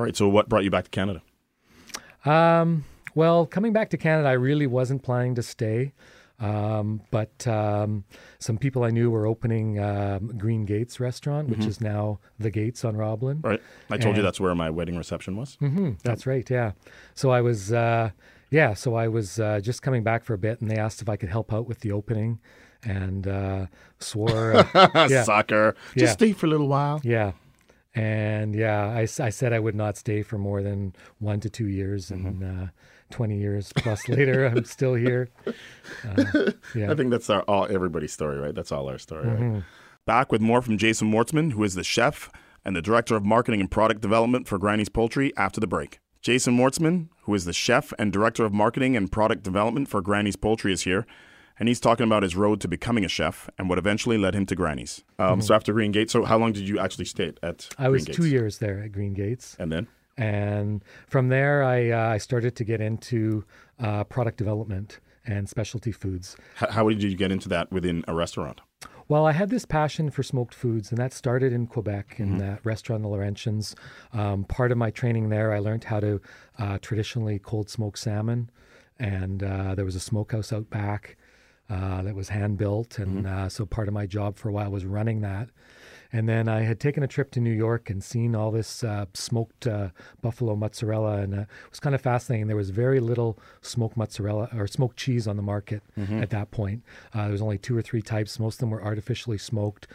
All 0.02 0.06
right. 0.06 0.16
So 0.16 0.28
what 0.28 0.50
brought 0.50 0.64
you 0.64 0.72
back 0.72 0.86
to 0.86 0.90
Canada? 0.90 1.22
Um, 2.26 2.86
well, 3.14 3.46
coming 3.46 3.72
back 3.72 3.92
to 3.92 3.98
Canada, 3.98 4.28
I 4.30 4.34
really 4.34 4.66
wasn't 4.66 5.04
planning 5.04 5.36
to 5.36 5.44
stay. 5.44 5.94
Um, 6.40 7.02
but 7.12 7.46
um, 7.48 8.04
some 8.40 8.58
people 8.58 8.84
I 8.84 8.90
knew 8.90 9.12
were 9.12 9.28
opening 9.28 9.78
um, 9.78 10.36
Green 10.40 10.66
Gates 10.66 11.00
restaurant, 11.00 11.50
which 11.50 11.66
is 11.68 11.80
now 11.80 12.20
the 12.40 12.50
Gates 12.50 12.84
on 12.84 12.98
Roblin. 12.98 13.42
Right. 13.44 13.62
I 13.92 13.98
told 13.98 14.18
you 14.18 14.24
that's 14.24 14.40
where 14.40 14.56
my 14.56 14.72
wedding 14.72 14.98
reception 14.98 15.36
was. 15.38 15.54
hmm 15.60 15.92
That's 16.04 16.26
right. 16.26 16.50
Yeah. 16.50 16.72
So 17.14 17.30
I 17.30 17.42
was, 17.42 17.72
uh, 17.72 18.10
yeah. 18.50 18.74
So 18.74 18.96
I 18.96 19.08
was 19.08 19.40
uh, 19.40 19.60
just 19.62 19.84
coming 19.84 20.02
back 20.04 20.24
for 20.24 20.34
a 20.34 20.38
bit, 20.40 20.62
and 20.62 20.72
they 20.72 20.78
asked 20.78 21.00
if 21.04 21.10
I 21.10 21.16
could 21.16 21.30
help 21.30 21.54
out 21.54 21.68
with 21.68 21.82
the 21.82 21.92
opening, 21.92 22.40
and 22.84 23.28
uh, 23.28 23.66
swore. 24.00 24.56
Uh, 24.74 24.90
yeah. 25.12 25.22
Soccer. 25.22 25.76
Just 25.94 25.96
Yeah. 25.96 26.12
stay 26.14 26.34
for 26.34 26.48
a 26.48 26.50
little 26.50 26.68
while. 26.68 27.02
Yeah. 27.04 27.34
And 27.94 28.56
yeah, 28.56 28.86
I, 28.88 29.02
I 29.02 29.30
said 29.30 29.52
I 29.54 29.60
would 29.60 29.76
not 29.76 29.98
stay 29.98 30.22
for 30.22 30.38
more 30.38 30.62
than 30.64 30.96
one 31.20 31.40
to 31.42 31.50
two 31.50 31.68
years. 31.68 32.10
And 32.12 32.44
uh, 32.44 32.68
20 33.10 33.38
years 33.38 33.74
plus 33.76 34.08
later, 34.08 34.46
I'm 34.46 34.64
still 34.66 34.94
here. 34.96 35.30
Uh, 36.08 36.52
yeah. 36.74 36.90
I 36.92 36.96
think 36.96 37.12
that's 37.12 37.30
our 37.30 37.42
all 37.44 37.68
everybody's 37.70 38.14
story, 38.14 38.38
right? 38.40 38.56
That's 38.56 38.72
all 38.72 38.90
our 38.90 38.98
story, 38.98 39.26
Mm-hmm. 39.26 39.54
right? 39.56 39.64
Back 40.06 40.32
with 40.32 40.42
more 40.42 40.62
from 40.62 40.78
Jason 40.78 41.12
Wortzman, 41.12 41.52
who 41.52 41.64
is 41.64 41.76
the 41.76 41.84
chef 41.84 42.32
and 42.66 42.76
the 42.76 42.82
director 42.82 43.16
of 43.16 43.24
marketing 43.26 43.60
and 43.60 43.70
product 43.70 44.02
development 44.02 44.48
for 44.48 44.58
Granny's 44.58 44.90
Poultry 44.90 45.32
after 45.38 45.60
the 45.60 45.68
break. 45.68 46.00
Jason 46.22 46.58
Wortzman, 46.58 47.10
who 47.24 47.36
is 47.36 47.46
the 47.46 47.54
chef 47.54 47.94
and 48.00 48.12
director 48.14 48.46
of 48.46 48.54
marketing 48.54 48.96
and 48.96 49.12
product 49.12 49.44
development 49.44 49.90
for 49.90 50.02
Granny's 50.02 50.36
Poultry, 50.38 50.72
is 50.74 50.84
here. 50.84 51.06
And 51.62 51.68
he's 51.68 51.80
talking 51.80 52.08
about 52.08 52.24
his 52.24 52.36
road 52.36 52.60
to 52.62 52.68
becoming 52.68 53.06
a 53.06 53.08
chef 53.08 53.48
and 53.60 53.70
what 53.70 53.78
eventually 53.78 54.18
led 54.18 54.34
him 54.34 54.48
to 54.48 54.56
Granny's. 54.56 55.04
Um, 55.20 55.42
So 55.42 55.54
after 55.54 55.72
Green 55.74 55.92
Gates, 55.92 56.12
so 56.12 56.26
how 56.26 56.40
long 56.40 56.54
did 56.54 56.68
you 56.68 56.80
actually 56.80 57.06
stay 57.06 57.28
at 57.28 57.36
Mm-hmm. 57.42 57.84
I 57.84 57.88
was 57.88 58.06
Green 58.06 58.16
two 58.16 58.26
years 58.26 58.58
there 58.58 58.80
at 58.80 58.92
Green 58.92 59.14
Gates. 59.14 59.56
And 59.60 59.72
then? 59.72 59.88
And 60.18 60.84
from 61.06 61.30
there, 61.30 61.64
I, 61.64 61.92
uh, 61.92 62.16
I 62.16 62.18
started 62.18 62.56
to 62.56 62.64
get 62.64 62.82
into 62.82 63.46
uh, 63.80 64.06
product 64.06 64.40
development 64.40 65.02
and 65.24 65.48
specialty 65.48 65.92
foods. 65.92 66.36
How, 66.56 66.72
how 66.72 66.90
did 66.90 67.04
you 67.04 67.16
get 67.16 67.32
into 67.32 67.48
that 67.50 67.72
within 67.72 68.04
a 68.08 68.16
restaurant? 68.16 68.62
Well, 69.08 69.28
I 69.28 69.34
had 69.34 69.52
this 69.52 69.66
passion 69.66 70.10
for 70.10 70.24
smoked 70.24 70.56
foods, 70.56 70.90
and 70.90 70.98
that 70.98 71.14
started 71.14 71.54
in 71.54 71.68
Quebec 71.68 72.16
in 72.18 72.40
that 72.40 72.66
restaurant, 72.66 73.04
the 73.04 73.10
Laurentians. 73.10 73.76
Um, 74.14 74.46
part 74.46 74.72
of 74.72 74.80
my 74.80 74.90
training 74.90 75.30
there, 75.30 75.54
I 75.54 75.60
learned 75.60 75.84
how 75.84 76.00
to 76.00 76.22
uh, 76.58 76.80
traditionally 76.82 77.38
cold 77.38 77.70
smoke 77.70 77.98
salmon, 77.98 78.50
and 78.98 79.44
uh, 79.44 79.76
there 79.76 79.86
was 79.86 79.96
a 79.96 80.00
smokehouse 80.00 80.52
out 80.52 80.72
back 80.72 81.18
uh, 81.70 82.02
that 82.02 82.16
was 82.16 82.30
hand 82.30 82.58
built, 82.58 83.00
and 83.00 83.26
uh, 83.26 83.50
so 83.50 83.66
part 83.66 83.88
of 83.88 83.94
my 83.94 84.06
job 84.06 84.38
for 84.38 84.50
a 84.50 84.52
while 84.52 84.70
was 84.70 84.86
running 84.86 85.22
that. 85.22 85.50
And 86.14 86.28
then 86.28 86.50
I 86.50 86.62
had 86.64 86.82
taken 86.82 87.04
a 87.04 87.08
trip 87.08 87.32
to 87.32 87.40
New 87.40 87.54
York 87.54 87.90
and 87.90 88.04
seen 88.04 88.36
all 88.36 88.52
this 88.52 88.84
uh, 88.84 89.06
smoked 89.14 89.66
uh, 89.66 89.90
buffalo 90.22 90.58
mozzarella, 90.58 91.20
and 91.20 91.34
uh, 91.34 91.42
it 91.42 91.48
was 91.70 91.80
kind 91.80 91.96
of 91.96 92.02
fascinating. 92.02 92.48
There 92.48 92.58
was 92.58 92.70
very 92.70 93.00
little 93.00 93.40
smoked 93.62 93.96
mozzarella 93.96 94.50
or 94.54 94.68
smoked 94.68 94.98
cheese 94.98 95.26
on 95.26 95.38
the 95.38 95.42
market 95.42 95.82
at 96.22 96.30
that 96.32 96.52
point. 96.52 96.84
Uh, 97.14 97.24
there 97.24 97.32
was 97.32 97.42
only 97.42 97.58
two 97.58 97.78
or 97.78 97.82
three 97.82 98.02
types. 98.02 98.40
Most 98.40 98.56
of 98.56 98.60
them 98.60 98.72
were 98.72 98.84
artificially 98.84 99.38
smoked. 99.38 99.88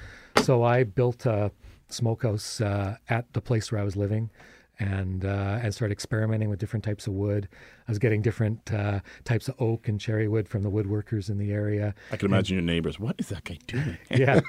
So 0.43 0.63
I 0.63 0.85
built 0.85 1.27
a 1.27 1.51
smokehouse 1.89 2.63
uh, 2.63 2.97
at 3.11 3.31
the 3.35 3.41
place 3.43 3.71
where 3.71 3.81
I 3.81 3.85
was 3.85 3.97
living. 3.97 4.31
And 4.79 5.25
uh, 5.25 5.59
and 5.63 5.73
started 5.75 5.93
experimenting 5.93 6.51
with 6.51 6.59
different 6.59 6.85
types 6.85 7.07
of 7.07 7.15
wood. 7.15 7.49
I 7.89 7.91
was 7.91 7.99
getting 7.99 8.21
different 8.21 8.71
uh, 8.73 9.01
types 9.25 9.49
of 9.49 9.55
oak 9.59 9.89
and 9.89 9.99
cherry 9.99 10.29
wood 10.29 10.47
from 10.49 10.63
the 10.63 10.71
woodworkers 10.71 11.31
in 11.31 11.39
the 11.39 11.51
area. 11.51 11.95
I 12.13 12.19
can 12.19 12.27
imagine 12.31 12.57
your 12.57 12.63
neighbors. 12.65 13.01
What 13.01 13.15
is 13.19 13.29
that 13.31 13.45
guy 13.45 13.59
doing? 13.67 13.97
Yeah. 14.11 14.41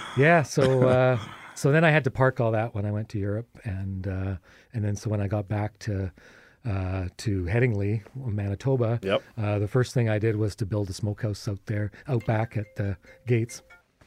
yeah. 0.16 0.42
So 0.42 0.88
uh, 0.88 1.18
so 1.54 1.70
then 1.72 1.84
I 1.84 1.90
had 1.90 2.04
to 2.04 2.10
park 2.10 2.40
all 2.40 2.52
that 2.52 2.74
when 2.74 2.86
I 2.86 2.90
went 2.90 3.10
to 3.10 3.18
Europe, 3.18 3.48
and 3.64 4.06
uh, 4.08 4.36
and 4.72 4.82
then 4.82 4.96
so 4.96 5.10
when 5.10 5.20
I 5.20 5.28
got 5.28 5.46
back 5.46 5.78
to 5.80 6.10
uh, 6.66 7.08
to 7.18 7.44
Headingley, 7.44 8.02
Manitoba, 8.16 8.98
Yep. 9.02 9.22
uh, 9.36 9.58
the 9.58 9.68
first 9.68 9.92
thing 9.92 10.08
I 10.08 10.18
did 10.18 10.36
was 10.36 10.54
to 10.56 10.64
build 10.66 10.88
a 10.88 10.92
smokehouse 10.94 11.46
out 11.48 11.60
there, 11.66 11.90
out 12.06 12.24
back 12.26 12.56
at 12.56 12.76
the 12.76 12.96
gates. 13.26 13.62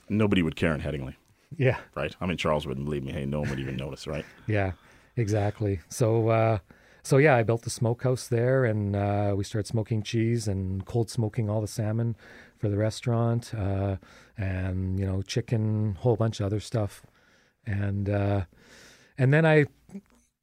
Nobody 0.09 0.41
would 0.41 0.55
care 0.55 0.73
in 0.73 0.81
Headingley, 0.81 1.15
Yeah. 1.57 1.77
right? 1.95 2.15
I 2.19 2.25
mean, 2.25 2.37
Charles 2.37 2.65
wouldn't 2.67 2.85
believe 2.85 3.03
me. 3.03 3.11
Hey, 3.13 3.25
no 3.25 3.39
one 3.41 3.49
would 3.51 3.59
even 3.59 3.77
notice, 3.77 4.05
right? 4.07 4.25
Yeah, 4.47 4.73
exactly. 5.15 5.79
So, 5.89 6.29
uh, 6.29 6.59
so 7.03 7.17
yeah, 7.17 7.35
I 7.35 7.43
built 7.43 7.63
the 7.63 7.69
smokehouse 7.69 8.27
there, 8.27 8.65
and 8.65 8.95
uh, 8.95 9.33
we 9.35 9.43
started 9.43 9.67
smoking 9.67 10.03
cheese 10.03 10.47
and 10.47 10.85
cold 10.85 11.09
smoking 11.09 11.49
all 11.49 11.61
the 11.61 11.67
salmon 11.67 12.15
for 12.57 12.69
the 12.69 12.77
restaurant, 12.77 13.53
uh, 13.55 13.97
and 14.37 14.99
you 14.99 15.05
know, 15.05 15.21
chicken, 15.21 15.95
whole 15.99 16.15
bunch 16.15 16.39
of 16.39 16.45
other 16.45 16.59
stuff, 16.59 17.03
and 17.65 18.07
uh, 18.09 18.45
and 19.17 19.33
then 19.33 19.45
I, 19.45 19.65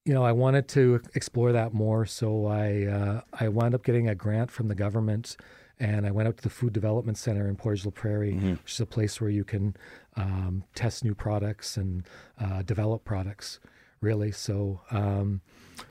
you 0.04 0.14
know, 0.14 0.24
I 0.24 0.32
wanted 0.32 0.68
to 0.68 1.00
explore 1.14 1.52
that 1.52 1.72
more, 1.72 2.06
so 2.06 2.46
I 2.46 2.86
uh, 2.86 3.20
I 3.32 3.48
wound 3.48 3.74
up 3.74 3.84
getting 3.84 4.08
a 4.08 4.14
grant 4.14 4.50
from 4.50 4.68
the 4.68 4.74
government. 4.74 5.36
And 5.80 6.08
I 6.08 6.10
went 6.10 6.26
out 6.26 6.36
to 6.38 6.42
the 6.42 6.50
Food 6.50 6.72
Development 6.72 7.16
Center 7.16 7.46
in 7.46 7.54
Portage 7.54 7.84
la 7.84 7.92
Prairie, 7.92 8.34
which 8.34 8.72
is 8.72 8.80
a 8.80 8.84
place 8.84 9.20
where 9.20 9.30
you 9.30 9.44
can 9.44 9.76
um, 10.16 10.64
test 10.74 11.04
new 11.04 11.14
products 11.14 11.76
and 11.76 12.02
uh, 12.40 12.62
develop 12.62 13.04
products 13.04 13.60
really. 14.00 14.32
So, 14.32 14.80
um, 14.90 15.40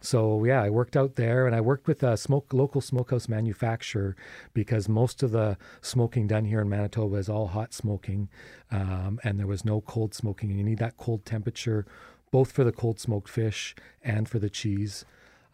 so 0.02 0.44
yeah, 0.44 0.62
I 0.62 0.70
worked 0.70 0.98
out 0.98 1.16
there, 1.16 1.46
and 1.46 1.56
I 1.56 1.62
worked 1.62 1.88
with 1.88 2.04
a 2.04 2.18
smoke 2.18 2.54
local 2.54 2.82
smokehouse 2.82 3.28
manufacturer 3.28 4.16
because 4.54 4.90
most 4.90 5.24
of 5.24 5.32
the 5.32 5.58
smoking 5.82 6.28
done 6.28 6.46
here 6.46 6.62
in 6.62 6.70
Manitoba 6.70 7.16
is 7.18 7.30
all 7.30 7.48
hot 7.48 7.74
smoking, 7.74 8.30
um, 8.72 9.20
and 9.24 9.40
there 9.40 9.48
was 9.48 9.66
no 9.66 9.82
cold 9.82 10.14
smoking, 10.14 10.50
and 10.50 10.60
you 10.60 10.66
need 10.66 10.80
that 10.80 10.98
cold 10.98 11.26
temperature 11.26 11.86
both 12.32 12.52
for 12.52 12.64
the 12.64 12.72
cold 12.72 13.00
smoked 13.00 13.30
fish 13.30 13.76
and 14.04 14.28
for 14.28 14.40
the 14.40 14.50
cheese. 14.50 15.06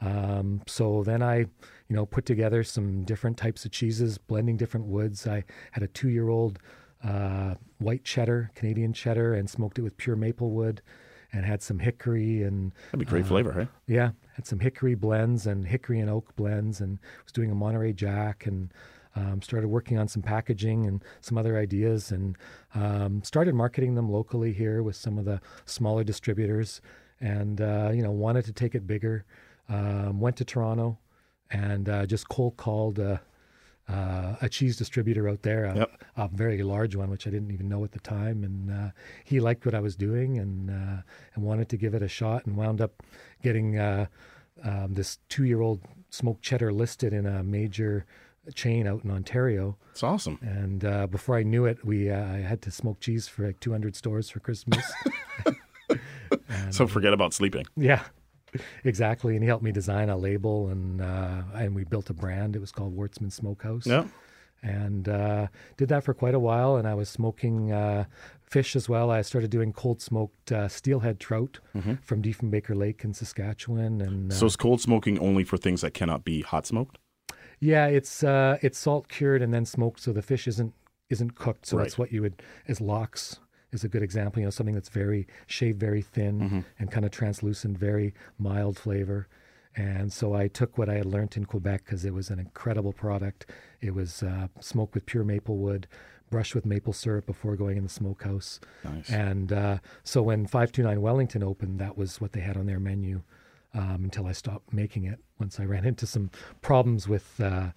Um, 0.02 0.62
so 0.68 1.04
then 1.04 1.22
I, 1.22 1.38
you 1.38 1.96
know, 1.96 2.06
put 2.06 2.26
together 2.26 2.64
some 2.64 3.04
different 3.04 3.38
types 3.38 3.64
of 3.66 3.72
cheeses, 3.72 4.18
blending 4.18 4.58
different 4.58 4.88
woods. 4.88 5.28
I 5.28 5.44
had 5.72 5.84
a 5.84 5.88
two-year-old 5.88 6.60
uh, 7.04 7.56
white 7.80 8.04
cheddar, 8.04 8.52
Canadian 8.56 8.94
cheddar, 8.94 9.34
and 9.34 9.50
smoked 9.50 9.80
it 9.80 9.82
with 9.82 9.98
pure 9.98 10.16
maple 10.16 10.52
wood, 10.52 10.82
and 11.34 11.46
had 11.46 11.62
some 11.62 11.80
hickory 11.80 12.44
and 12.44 12.72
That'd 12.92 13.00
be 13.00 13.06
great 13.06 13.26
flavor, 13.26 13.52
hey? 13.52 13.68
yeah, 13.88 14.12
had 14.36 14.46
some 14.48 14.60
hickory 14.60 14.96
blends 14.96 15.48
and 15.48 15.68
hickory 15.68 16.00
and 16.00 16.10
oak 16.10 16.36
blends, 16.36 16.80
and 16.80 17.00
was 17.26 17.32
doing 17.34 17.52
a 17.52 17.56
Monterey 17.56 17.92
Jack, 17.94 18.46
and 18.46 18.72
um, 19.16 19.42
started 19.42 19.68
working 19.68 19.98
on 19.98 20.08
some 20.08 20.22
packaging 20.24 20.86
and 20.86 21.04
some 21.22 21.38
other 21.38 21.58
ideas, 21.58 22.12
and 22.12 22.38
um, 22.76 23.22
started 23.24 23.54
marketing 23.56 23.96
them 23.96 24.10
locally 24.10 24.54
here 24.54 24.82
with 24.84 24.96
some 24.96 25.18
of 25.18 25.26
the 25.26 25.42
smaller 25.66 26.04
distributors. 26.04 26.82
and 27.20 27.62
uh, 27.62 27.90
you 27.94 28.02
know 28.02 28.12
wanted 28.12 28.46
to 28.46 28.54
take 28.54 28.76
it 28.76 28.86
bigger. 28.88 29.26
Um, 29.70 30.20
went 30.20 30.36
to 30.38 30.46
Toronto 30.46 30.98
and 31.50 31.88
uh, 31.88 32.06
just 32.06 32.28
cold 32.28 32.58
called 32.58 33.00
uh, 33.00 33.18
uh, 33.90 34.36
a 34.42 34.50
cheese 34.50 34.78
distributor 34.78 35.28
out 35.28 35.42
there, 35.42 35.66
a, 35.66 35.76
Yep. 35.76 36.04
a 36.18 36.28
very 36.30 36.64
large 36.64 36.96
one, 36.96 37.10
which 37.10 37.28
I 37.28 37.30
didn't 37.30 37.52
even 37.52 37.68
know 37.68 37.84
at 37.84 37.92
the 37.92 38.00
time. 38.00 38.44
And 38.44 38.72
uh, 38.72 38.90
he 39.26 39.40
liked 39.40 39.66
what 39.66 39.76
I 39.76 39.80
was 39.80 39.96
doing 39.96 40.38
and 40.40 40.70
uh, 40.70 41.02
and 41.36 41.44
wanted 41.44 41.68
to 41.70 41.78
give 41.78 41.94
it 41.94 42.02
a 42.02 42.08
shot, 42.08 42.46
and 42.46 42.56
wound 42.56 42.80
up 42.82 43.04
getting 43.42 43.78
uh, 43.78 44.06
um, 44.64 44.94
this 44.94 45.20
two 45.30 45.44
year 45.44 45.62
old 45.62 45.82
smoked 46.10 46.42
cheddar 46.42 46.72
listed 46.72 47.12
in 47.14 47.26
a 47.26 47.44
major 47.44 48.06
chain 48.56 48.88
out 48.88 49.04
in 49.04 49.12
Ontario. 49.12 49.78
It's 49.92 50.04
awesome. 50.04 50.38
And 50.42 50.84
uh, 50.86 51.08
before 51.08 51.38
I 51.38 51.44
knew 51.44 51.66
it, 51.66 51.84
we 51.86 52.10
uh, 52.10 52.24
I 52.24 52.38
had 52.40 52.62
to 52.64 52.72
smoke 52.72 53.00
cheese 53.00 53.28
for 53.28 53.48
like 53.48 53.60
200 53.60 53.96
stores 53.96 54.30
for 54.30 54.40
Christmas. 54.40 54.84
So 56.72 56.88
forget 56.88 57.14
about 57.14 57.34
sleeping. 57.34 57.66
yeah, 57.76 58.04
exactly. 58.84 59.36
And 59.36 59.44
he 59.44 59.48
helped 59.48 59.64
me 59.64 59.72
design 59.72 60.10
a 60.10 60.18
label, 60.18 60.70
and 60.70 61.02
uh, 61.02 61.44
and 61.56 61.76
we 61.76 61.84
built 61.84 62.10
a 62.10 62.14
brand. 62.14 62.56
It 62.56 62.60
was 62.60 62.72
called 62.72 62.96
Wortzman 62.98 63.32
Smokehouse. 63.32 63.86
Yeah. 63.86 64.06
And 64.62 65.10
uh, 65.10 65.48
did 65.76 65.90
that 65.90 66.06
for 66.06 66.14
quite 66.14 66.34
a 66.34 66.40
while. 66.40 66.78
And 66.78 66.88
I 66.88 66.94
was 66.94 67.10
smoking 67.10 67.74
uh, 67.74 68.06
fish 68.42 68.78
as 68.78 68.88
well. 68.88 69.12
I 69.12 69.22
started 69.22 69.50
doing 69.52 69.74
cold 69.74 70.02
smoked 70.02 70.54
uh, 70.54 70.70
steelhead 70.70 71.20
trout 71.20 71.60
from 72.02 72.22
Diefenbaker 72.22 72.74
Lake 72.74 73.04
in 73.04 73.14
Saskatchewan. 73.14 74.00
And 74.00 74.32
uh, 74.32 74.36
So 74.36 74.46
is 74.46 74.56
cold 74.56 74.80
smoking 74.80 75.20
only 75.20 75.44
for 75.44 75.58
things 75.58 75.82
that 75.82 75.94
cannot 75.94 76.24
be 76.24 76.44
hot 76.44 76.66
smoked? 76.66 76.98
Yeah, 77.60 77.88
it's 77.88 78.24
uh, 78.24 78.58
it's 78.62 78.78
salt 78.78 79.10
cured 79.10 79.42
and 79.42 79.54
then 79.54 79.66
smoked, 79.66 80.00
so 80.00 80.14
the 80.14 80.22
fish 80.22 80.48
isn't 80.48 80.74
isn't 81.10 81.36
cooked. 81.36 81.66
So 81.66 81.76
Right. 81.78 81.84
that's 81.84 81.98
what 81.98 82.14
you 82.14 82.22
would 82.22 82.42
as 82.68 82.80
lox 82.80 83.40
is 83.74 83.84
a 83.84 83.88
good 83.90 84.04
example. 84.04 84.40
You 84.40 84.46
know, 84.48 84.52
something 84.52 84.76
that's 84.76 84.90
very 84.90 85.28
shaved, 85.48 85.80
very 85.80 86.02
thin, 86.02 86.40
Mm-hmm. 86.40 86.60
and 86.80 86.92
kind 86.92 87.06
of 87.06 87.12
translucent, 87.12 87.78
very 87.78 88.14
mild 88.38 88.78
flavor. 88.78 89.28
And 89.76 90.14
so 90.14 90.34
I 90.34 90.48
took 90.48 90.78
what 90.78 90.88
I 90.90 90.96
had 90.96 91.06
learned 91.06 91.36
in 91.36 91.46
Quebec 91.46 91.84
because 91.86 92.06
it 92.06 92.14
was 92.14 92.30
an 92.30 92.38
incredible 92.40 92.94
product. 92.94 93.48
It 93.82 93.94
was 93.96 94.22
uh, 94.22 94.48
smoked 94.60 94.94
with 94.94 95.06
pure 95.08 95.24
maple 95.24 95.58
wood, 95.58 95.88
brushed 96.30 96.54
with 96.54 96.66
maple 96.66 96.94
syrup 96.94 97.26
before 97.26 97.56
going 97.56 97.78
in 97.78 97.84
the 97.84 97.90
smokehouse. 97.90 98.60
Nice. 98.84 99.10
And 99.10 99.52
uh, 99.52 99.78
so 100.04 100.22
when 100.22 100.46
529 100.46 101.02
Wellington 101.02 101.42
opened, 101.44 101.80
that 101.80 101.98
was 101.98 102.22
what 102.22 102.34
they 102.34 102.42
had 102.42 102.56
on 102.56 102.68
their 102.68 102.80
menu 102.80 103.24
um, 103.74 104.02
until 104.04 104.28
I 104.28 104.32
stopped 104.34 104.72
making 104.72 105.06
it. 105.06 105.20
Once 105.40 105.60
I 105.60 105.66
ran 105.66 105.86
into 105.92 106.06
some 106.06 106.30
problems 106.62 107.08
with 107.08 107.40
uh, 107.42 107.70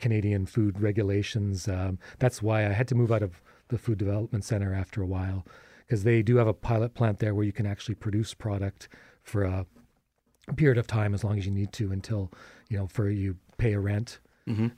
Canadian 0.00 0.46
food 0.46 0.80
regulations, 0.80 1.68
um, 1.68 1.98
that's 2.18 2.42
why 2.42 2.66
I 2.66 2.72
had 2.72 2.88
to 2.88 2.96
move 2.96 3.12
out 3.12 3.22
of 3.22 3.40
the 3.68 3.78
Food 3.78 3.98
Development 3.98 4.44
Center 4.44 4.74
after 4.74 5.02
a 5.02 5.06
while 5.06 5.46
because 5.86 6.04
they 6.04 6.22
do 6.22 6.36
have 6.36 6.46
a 6.46 6.54
pilot 6.54 6.94
plant 6.94 7.18
there 7.18 7.34
where 7.34 7.44
you 7.44 7.52
can 7.52 7.66
actually 7.66 7.94
produce 7.94 8.34
product 8.34 8.88
for 9.22 9.44
a 9.44 9.66
period 10.56 10.78
of 10.78 10.86
time 10.86 11.14
as 11.14 11.24
long 11.24 11.38
as 11.38 11.46
you 11.46 11.52
need 11.52 11.72
to 11.72 11.90
until 11.92 12.30
you 12.68 12.78
know 12.78 12.86
for 12.86 13.10
you 13.10 13.36
pay 13.58 13.72
a 13.72 13.80
rent 13.80 14.18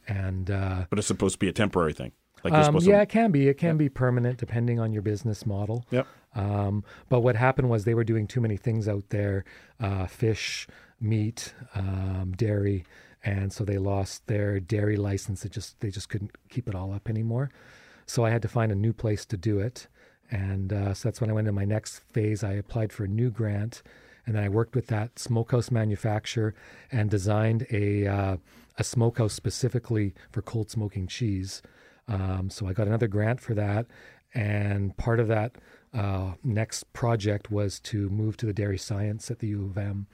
and 0.08 0.50
uh, 0.50 0.86
But 0.88 0.98
it's 0.98 1.08
supposed 1.08 1.34
to 1.34 1.38
be 1.38 1.48
a 1.48 1.52
temporary 1.52 1.92
thing. 1.92 2.12
Like 2.44 2.52
you're 2.52 2.62
um, 2.62 2.76
yeah, 2.82 2.96
to. 2.96 3.02
it 3.02 3.08
can 3.08 3.30
be. 3.32 3.48
It 3.48 3.58
can 3.58 3.76
be 3.76 3.88
permanent 3.88 4.38
depending 4.38 4.78
on 4.78 4.92
your 4.92 5.02
business 5.02 5.44
model. 5.44 5.84
Yep. 5.90 6.06
Um, 6.34 6.84
but 7.08 7.20
what 7.20 7.36
happened 7.36 7.68
was 7.68 7.84
they 7.84 7.94
were 7.94 8.04
doing 8.04 8.26
too 8.26 8.40
many 8.40 8.56
things 8.56 8.88
out 8.88 9.04
there 9.10 9.44
uh, 9.80 10.06
fish, 10.06 10.66
meat, 11.00 11.52
um, 11.74 12.32
dairy. 12.36 12.84
And 13.24 13.52
so 13.52 13.64
they 13.64 13.78
lost 13.78 14.26
their 14.28 14.60
dairy 14.60 14.96
license. 14.96 15.44
It 15.44 15.50
just 15.52 15.80
they 15.80 15.90
just 15.90 16.08
couldn't 16.08 16.30
keep 16.48 16.68
it 16.68 16.74
all 16.74 16.92
up 16.92 17.08
anymore. 17.08 17.50
So 18.08 18.24
I 18.24 18.30
had 18.30 18.42
to 18.42 18.48
find 18.48 18.72
a 18.72 18.74
new 18.74 18.92
place 18.92 19.26
to 19.26 19.36
do 19.36 19.60
it. 19.60 19.86
And 20.30 20.72
uh, 20.72 20.94
so 20.94 21.08
that's 21.08 21.20
when 21.20 21.30
I 21.30 21.34
went 21.34 21.46
into 21.46 21.54
my 21.60 21.66
next 21.66 22.00
phase. 22.00 22.42
I 22.42 22.52
applied 22.52 22.92
for 22.92 23.04
a 23.04 23.08
new 23.08 23.30
grant, 23.30 23.82
and 24.26 24.34
then 24.34 24.42
I 24.42 24.48
worked 24.48 24.74
with 24.74 24.86
that 24.88 25.18
smokehouse 25.18 25.70
manufacturer 25.70 26.54
and 26.90 27.10
designed 27.10 27.66
a 27.70 28.06
uh, 28.06 28.36
a 28.76 28.84
smokehouse 28.84 29.32
specifically 29.32 30.14
for 30.30 30.42
cold 30.42 30.70
smoking 30.70 31.06
cheese. 31.06 31.62
Um, 32.08 32.48
so 32.50 32.66
I 32.66 32.72
got 32.72 32.86
another 32.86 33.08
grant 33.08 33.40
for 33.40 33.54
that, 33.54 33.86
and 34.34 34.96
part 34.96 35.20
of 35.20 35.28
that 35.28 35.56
uh, 35.94 36.32
next 36.44 36.92
project 36.92 37.50
was 37.50 37.80
to 37.80 38.08
move 38.10 38.36
to 38.38 38.46
the 38.46 38.52
dairy 38.52 38.78
science 38.78 39.30
at 39.30 39.38
the 39.38 39.48
U 39.48 39.66
of 39.66 39.78
M. 39.78 40.06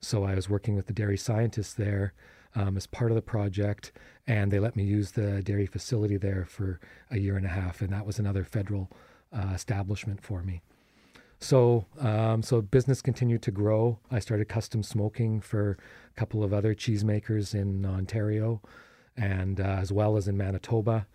So 0.00 0.24
I 0.24 0.34
was 0.34 0.48
working 0.48 0.76
with 0.76 0.86
the 0.86 0.92
dairy 0.92 1.18
scientists 1.18 1.74
there 1.74 2.14
um, 2.54 2.76
as 2.76 2.86
part 2.86 3.10
of 3.10 3.14
the 3.14 3.22
project, 3.22 3.92
and 4.26 4.50
they 4.50 4.58
let 4.58 4.76
me 4.76 4.84
use 4.84 5.12
the 5.12 5.42
dairy 5.42 5.66
facility 5.66 6.16
there 6.16 6.44
for 6.44 6.80
a 7.10 7.18
year 7.18 7.36
and 7.36 7.46
a 7.46 7.50
half, 7.50 7.80
and 7.80 7.92
that 7.92 8.06
was 8.06 8.18
another 8.18 8.44
federal 8.44 8.90
uh, 9.32 9.52
establishment 9.54 10.20
for 10.22 10.42
me. 10.42 10.62
So, 11.40 11.86
um, 12.00 12.42
so 12.42 12.60
business 12.60 13.00
continued 13.00 13.42
to 13.42 13.50
grow. 13.50 14.00
I 14.10 14.18
started 14.18 14.48
custom 14.48 14.82
smoking 14.82 15.40
for 15.40 15.78
a 16.16 16.18
couple 16.18 16.42
of 16.42 16.52
other 16.52 16.74
cheesemakers 16.74 17.54
in 17.54 17.86
Ontario, 17.86 18.60
and 19.16 19.60
uh, 19.60 19.64
as 19.64 19.92
well 19.92 20.16
as 20.16 20.26
in 20.26 20.36
Manitoba. 20.36 21.06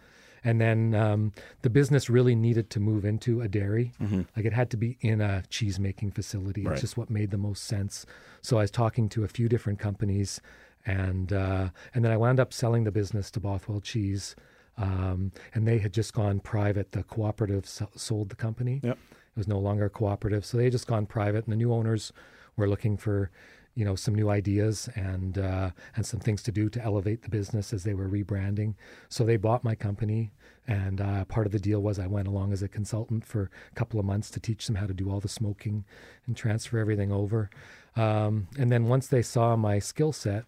And 0.46 0.60
then 0.60 0.94
um, 0.94 1.32
the 1.62 1.70
business 1.70 2.10
really 2.10 2.36
needed 2.36 2.70
to 2.72 2.80
move 2.82 3.06
into 3.06 3.42
a 3.42 3.48
dairy. 3.48 3.94
Like 4.36 4.46
it 4.46 4.52
had 4.54 4.70
to 4.72 4.78
be 4.78 4.98
in 5.00 5.22
a 5.22 5.44
cheese 5.50 5.80
making 5.80 6.12
facility. 6.12 6.64
Right. 6.64 6.74
It's 6.74 6.82
just 6.82 6.98
what 6.98 7.10
made 7.10 7.32
the 7.32 7.38
most 7.38 7.64
sense. 7.64 8.06
So 8.42 8.58
I 8.58 8.62
was 8.62 8.72
talking 8.72 9.08
to 9.10 9.24
a 9.24 9.30
few 9.30 9.48
different 9.48 9.80
companies, 9.80 10.42
and 10.86 11.34
uh, 11.34 11.70
and 11.94 12.04
then 12.04 12.12
I 12.12 12.18
wound 12.18 12.40
up 12.40 12.54
selling 12.54 12.84
the 12.84 12.92
business 12.92 13.32
to 13.32 13.40
Bothwell 13.40 13.82
Cheese. 13.82 14.36
Um, 14.76 15.32
and 15.54 15.68
they 15.68 15.78
had 15.78 15.94
just 15.94 16.14
gone 16.14 16.40
private. 16.40 16.94
The 16.94 17.04
cooperative 17.04 17.68
sold 17.68 18.30
the 18.30 18.36
company. 18.36 18.82
Yep. 18.84 18.98
It 19.12 19.38
was 19.38 19.48
no 19.48 19.60
longer 19.60 19.86
a 19.86 19.90
cooperative, 19.90 20.46
so 20.46 20.58
they 20.58 20.64
had 20.64 20.74
just 20.74 20.88
gone 20.88 21.06
private, 21.06 21.46
and 21.46 21.52
the 21.52 21.58
new 21.58 21.72
owners 21.72 22.12
were 22.56 22.68
looking 22.68 22.98
for, 22.98 23.30
you 23.76 23.86
know, 23.86 23.96
some 23.96 24.16
new 24.16 24.30
ideas 24.30 24.90
and 24.96 25.38
uh, 25.38 25.72
and 25.96 26.06
some 26.06 26.20
things 26.20 26.42
to 26.44 26.52
do 26.52 26.70
to 26.70 26.84
elevate 26.84 27.22
the 27.22 27.30
business 27.30 27.72
as 27.72 27.84
they 27.84 27.94
were 27.94 28.08
rebranding. 28.10 28.74
So 29.10 29.24
they 29.24 29.38
bought 29.38 29.64
my 29.64 29.76
company, 29.76 30.32
and 30.68 31.02
uh, 31.02 31.26
part 31.26 31.46
of 31.46 31.52
the 31.52 31.60
deal 31.60 31.82
was 31.82 32.00
I 32.00 32.08
went 32.08 32.28
along 32.28 32.52
as 32.54 32.64
a 32.64 32.68
consultant 32.68 33.26
for 33.26 33.52
a 33.72 33.76
couple 33.76 34.00
of 34.00 34.06
months 34.06 34.32
to 34.32 34.40
teach 34.40 34.66
them 34.66 34.76
how 34.76 34.88
to 34.88 34.94
do 34.94 35.12
all 35.12 35.20
the 35.20 35.28
smoking 35.28 35.86
and 36.26 36.36
transfer 36.36 36.80
everything 36.80 37.12
over. 37.12 37.50
Um, 37.96 38.48
and 38.58 38.72
then 38.72 38.86
once 38.86 39.08
they 39.08 39.22
saw 39.22 39.56
my 39.56 39.80
skill 39.80 40.12
set, 40.12 40.46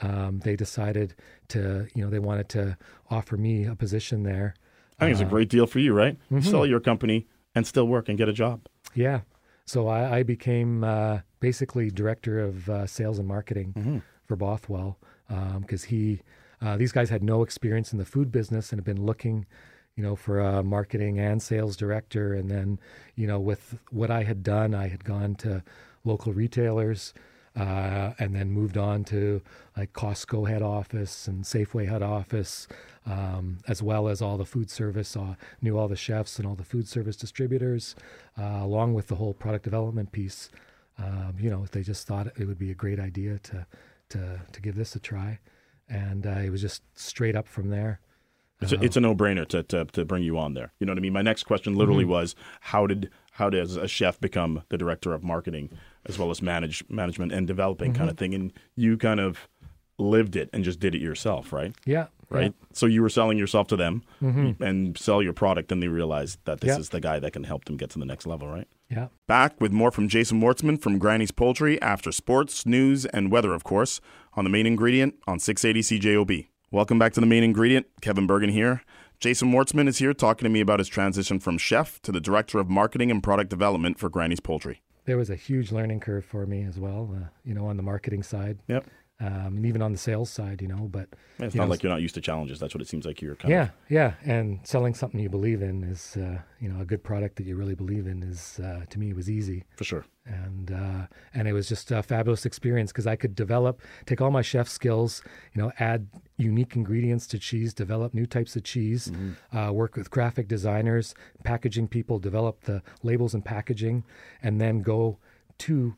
um, 0.00 0.40
they 0.40 0.56
decided 0.56 1.14
to, 1.48 1.88
you 1.94 2.04
know, 2.04 2.10
they 2.10 2.18
wanted 2.18 2.48
to 2.50 2.76
offer 3.10 3.36
me 3.36 3.64
a 3.64 3.74
position 3.74 4.22
there. 4.22 4.54
I 4.98 5.04
think 5.04 5.12
it's 5.12 5.20
a 5.20 5.24
great 5.24 5.48
deal 5.48 5.66
for 5.66 5.80
you, 5.80 5.92
right? 5.92 6.16
Mm-hmm. 6.30 6.40
Sell 6.40 6.66
your 6.66 6.80
company 6.80 7.26
and 7.54 7.66
still 7.66 7.86
work 7.86 8.08
and 8.08 8.16
get 8.16 8.28
a 8.28 8.32
job. 8.32 8.66
Yeah. 8.94 9.20
So 9.66 9.88
I, 9.88 10.18
I 10.18 10.22
became 10.22 10.84
uh, 10.84 11.20
basically 11.40 11.90
director 11.90 12.38
of 12.38 12.68
uh, 12.68 12.86
sales 12.86 13.18
and 13.18 13.26
marketing 13.26 14.02
for 14.24 14.36
Bothwell 14.36 14.98
because 15.60 15.84
he, 15.84 16.20
uh, 16.60 16.76
these 16.76 16.92
guys 16.92 17.10
had 17.10 17.22
no 17.22 17.42
experience 17.42 17.92
in 17.92 17.98
the 17.98 18.04
food 18.04 18.30
business 18.30 18.70
and 18.70 18.78
had 18.78 18.84
been 18.84 19.04
looking, 19.04 19.46
you 19.96 20.02
know, 20.02 20.16
for 20.16 20.38
a 20.38 20.62
marketing 20.62 21.18
and 21.18 21.42
sales 21.42 21.76
director. 21.76 22.34
And 22.34 22.50
then, 22.50 22.78
you 23.14 23.26
know, 23.26 23.40
with 23.40 23.78
what 23.90 24.10
I 24.10 24.24
had 24.24 24.42
done, 24.42 24.74
I 24.74 24.88
had 24.88 25.04
gone 25.04 25.34
to 25.36 25.62
local 26.04 26.32
retailers. 26.32 27.14
Uh, 27.56 28.12
and 28.18 28.34
then 28.34 28.50
moved 28.50 28.76
on 28.76 29.04
to 29.04 29.40
like 29.76 29.92
Costco 29.92 30.48
head 30.48 30.60
office 30.60 31.28
and 31.28 31.44
Safeway 31.44 31.88
head 31.88 32.02
office, 32.02 32.66
um, 33.06 33.58
as 33.68 33.80
well 33.80 34.08
as 34.08 34.20
all 34.20 34.36
the 34.36 34.44
food 34.44 34.72
service. 34.72 35.16
Uh, 35.16 35.36
knew 35.62 35.78
all 35.78 35.86
the 35.86 35.94
chefs 35.94 36.40
and 36.40 36.48
all 36.48 36.56
the 36.56 36.64
food 36.64 36.88
service 36.88 37.16
distributors, 37.16 37.94
uh, 38.36 38.58
along 38.60 38.94
with 38.94 39.06
the 39.06 39.14
whole 39.14 39.34
product 39.34 39.62
development 39.62 40.10
piece. 40.10 40.50
Um, 40.98 41.36
you 41.38 41.48
know, 41.48 41.64
they 41.70 41.82
just 41.82 42.08
thought 42.08 42.26
it 42.26 42.44
would 42.48 42.58
be 42.58 42.72
a 42.72 42.74
great 42.74 42.98
idea 42.98 43.38
to 43.38 43.66
to 44.08 44.40
to 44.50 44.60
give 44.60 44.74
this 44.74 44.96
a 44.96 44.98
try, 44.98 45.38
and 45.88 46.26
uh, 46.26 46.40
it 46.40 46.50
was 46.50 46.60
just 46.60 46.82
straight 46.98 47.36
up 47.36 47.46
from 47.46 47.70
there. 47.70 48.00
It's 48.60 48.72
a, 48.72 48.82
it's 48.82 48.96
a 48.96 49.00
no-brainer 49.00 49.46
to, 49.48 49.62
to 49.62 49.84
to 49.84 50.04
bring 50.04 50.24
you 50.24 50.38
on 50.38 50.54
there. 50.54 50.72
You 50.80 50.86
know 50.86 50.92
what 50.92 50.98
I 50.98 51.02
mean? 51.02 51.12
My 51.12 51.22
next 51.22 51.44
question 51.44 51.76
literally 51.76 52.04
was 52.04 52.34
how 52.62 52.88
did 52.88 53.10
how 53.32 53.48
does 53.48 53.76
a 53.76 53.86
chef 53.86 54.20
become 54.20 54.62
the 54.70 54.78
director 54.78 55.12
of 55.12 55.22
marketing 55.22 55.70
as 56.06 56.18
well 56.18 56.30
as 56.30 56.42
manage 56.42 56.84
management 56.88 57.32
and 57.32 57.46
developing 57.46 57.92
kind 57.92 58.10
of 58.10 58.16
mm-hmm. 58.16 58.24
thing? 58.24 58.34
And 58.34 58.52
you 58.76 58.96
kind 58.96 59.20
of 59.20 59.48
lived 59.98 60.36
it 60.36 60.50
and 60.52 60.64
just 60.64 60.80
did 60.80 60.94
it 60.94 61.00
yourself, 61.00 61.52
right? 61.52 61.74
Yeah. 61.84 62.06
Right. 62.30 62.52
So 62.72 62.86
you 62.86 63.00
were 63.00 63.08
selling 63.08 63.38
yourself 63.38 63.68
to 63.68 63.76
them 63.76 64.02
mm-hmm. 64.20 64.60
and 64.60 64.98
sell 64.98 65.22
your 65.22 65.32
product, 65.32 65.70
and 65.70 65.80
they 65.80 65.86
realized 65.86 66.40
that 66.46 66.60
this 66.60 66.68
Yeah. 66.68 66.78
is 66.78 66.88
the 66.88 67.00
guy 67.00 67.20
that 67.20 67.32
can 67.32 67.44
help 67.44 67.66
them 67.66 67.76
get 67.76 67.90
to 67.90 67.98
the 68.00 68.04
next 68.04 68.26
level, 68.26 68.48
right? 68.48 68.66
Yeah. 68.90 68.98
yeah. 68.98 69.08
Back 69.28 69.60
with 69.60 69.72
more 69.72 69.92
from 69.92 70.08
Jason 70.08 70.40
Wortzman 70.40 70.80
from 70.80 70.98
Granny's 70.98 71.30
Poultry 71.30 71.80
after 71.80 72.10
sports, 72.10 72.66
news, 72.66 73.06
and 73.06 73.30
weather, 73.30 73.54
of 73.54 73.62
course, 73.62 74.00
on 74.34 74.42
the 74.42 74.50
main 74.50 74.66
ingredient 74.66 75.14
on 75.28 75.38
680 75.38 76.00
CJOB. 76.00 76.48
Welcome 76.72 76.98
back 76.98 77.12
to 77.12 77.20
the 77.20 77.26
main 77.26 77.44
ingredient. 77.44 77.86
Kevin 78.00 78.26
Bergen 78.26 78.50
here. 78.50 78.82
Jason 79.20 79.52
Wortzman 79.52 79.86
is 79.86 79.98
here 79.98 80.12
talking 80.12 80.44
to 80.44 80.50
me 80.50 80.60
about 80.60 80.80
his 80.80 80.88
transition 80.88 81.38
from 81.38 81.56
chef 81.56 82.02
to 82.02 82.10
the 82.10 82.20
director 82.20 82.58
of 82.58 82.68
marketing 82.68 83.12
and 83.12 83.22
product 83.22 83.48
development 83.48 83.96
for 83.98 84.08
Granny's 84.08 84.40
Poultry. 84.40 84.82
There 85.04 85.16
was 85.16 85.30
a 85.30 85.36
huge 85.36 85.70
learning 85.70 86.00
curve 86.00 86.24
for 86.24 86.46
me 86.46 86.62
as 86.64 86.78
well. 86.78 87.10
Uh, 87.14 87.28
you 87.44 87.54
know, 87.54 87.66
on 87.66 87.76
the 87.76 87.82
marketing 87.82 88.22
side. 88.22 88.58
Yep. 88.68 88.86
Um, 89.20 89.56
and 89.56 89.66
even 89.66 89.80
on 89.80 89.92
the 89.92 89.98
sales 89.98 90.28
side, 90.30 90.60
you 90.60 90.68
know. 90.68 90.88
But 90.90 91.08
It's 91.38 91.54
not 91.54 91.64
know, 91.64 91.70
like 91.70 91.82
you're 91.82 91.92
not 91.92 92.02
used 92.02 92.14
to 92.16 92.20
challenges. 92.20 92.58
That's 92.58 92.74
what 92.74 92.82
it 92.82 92.88
seems 92.88 93.06
like 93.06 93.22
you're 93.22 93.36
kind 93.36 93.50
yeah, 93.52 93.62
of. 93.62 93.70
yeah, 93.88 94.14
and 94.24 94.60
selling 94.64 94.94
something 94.94 95.20
you 95.20 95.28
believe 95.28 95.62
in 95.62 95.84
is, 95.84 96.16
uh, 96.16 96.38
you 96.60 96.68
know, 96.68 96.80
a 96.80 96.84
good 96.84 97.02
product 97.04 97.36
that 97.36 97.46
you 97.46 97.56
really 97.56 97.74
believe 97.74 98.06
in 98.06 98.22
is, 98.22 98.58
uh, 98.60 98.84
to 98.90 98.98
me, 98.98 99.12
was 99.12 99.30
easy, 99.30 99.64
For 99.76 99.84
sure. 99.84 100.04
and 100.26 100.72
uh, 100.72 101.06
and 101.32 101.46
it 101.46 101.52
was 101.52 101.68
just 101.68 101.90
a 101.92 102.02
fabulous 102.02 102.44
experience 102.44 102.90
because 102.92 103.06
I 103.06 103.14
could 103.16 103.34
develop, 103.34 103.80
take 104.04 104.20
all 104.20 104.30
my 104.30 104.42
chef 104.42 104.68
skills, 104.68 105.22
you 105.52 105.62
know, 105.62 105.70
add 105.78 106.08
unique 106.36 106.74
ingredients 106.74 107.26
to 107.28 107.38
cheese, 107.38 107.72
develop 107.72 108.14
new 108.14 108.26
types 108.26 108.56
of 108.56 108.64
cheese, 108.64 109.12
uh, 109.52 109.70
work 109.72 109.96
with 109.96 110.10
graphic 110.10 110.48
designers, 110.48 111.14
packaging 111.44 111.86
people, 111.88 112.18
develop 112.18 112.62
the 112.64 112.82
labels 113.04 113.32
and 113.34 113.44
packaging, 113.44 114.02
and 114.42 114.60
then 114.60 114.82
go 114.82 115.18
to 115.58 115.94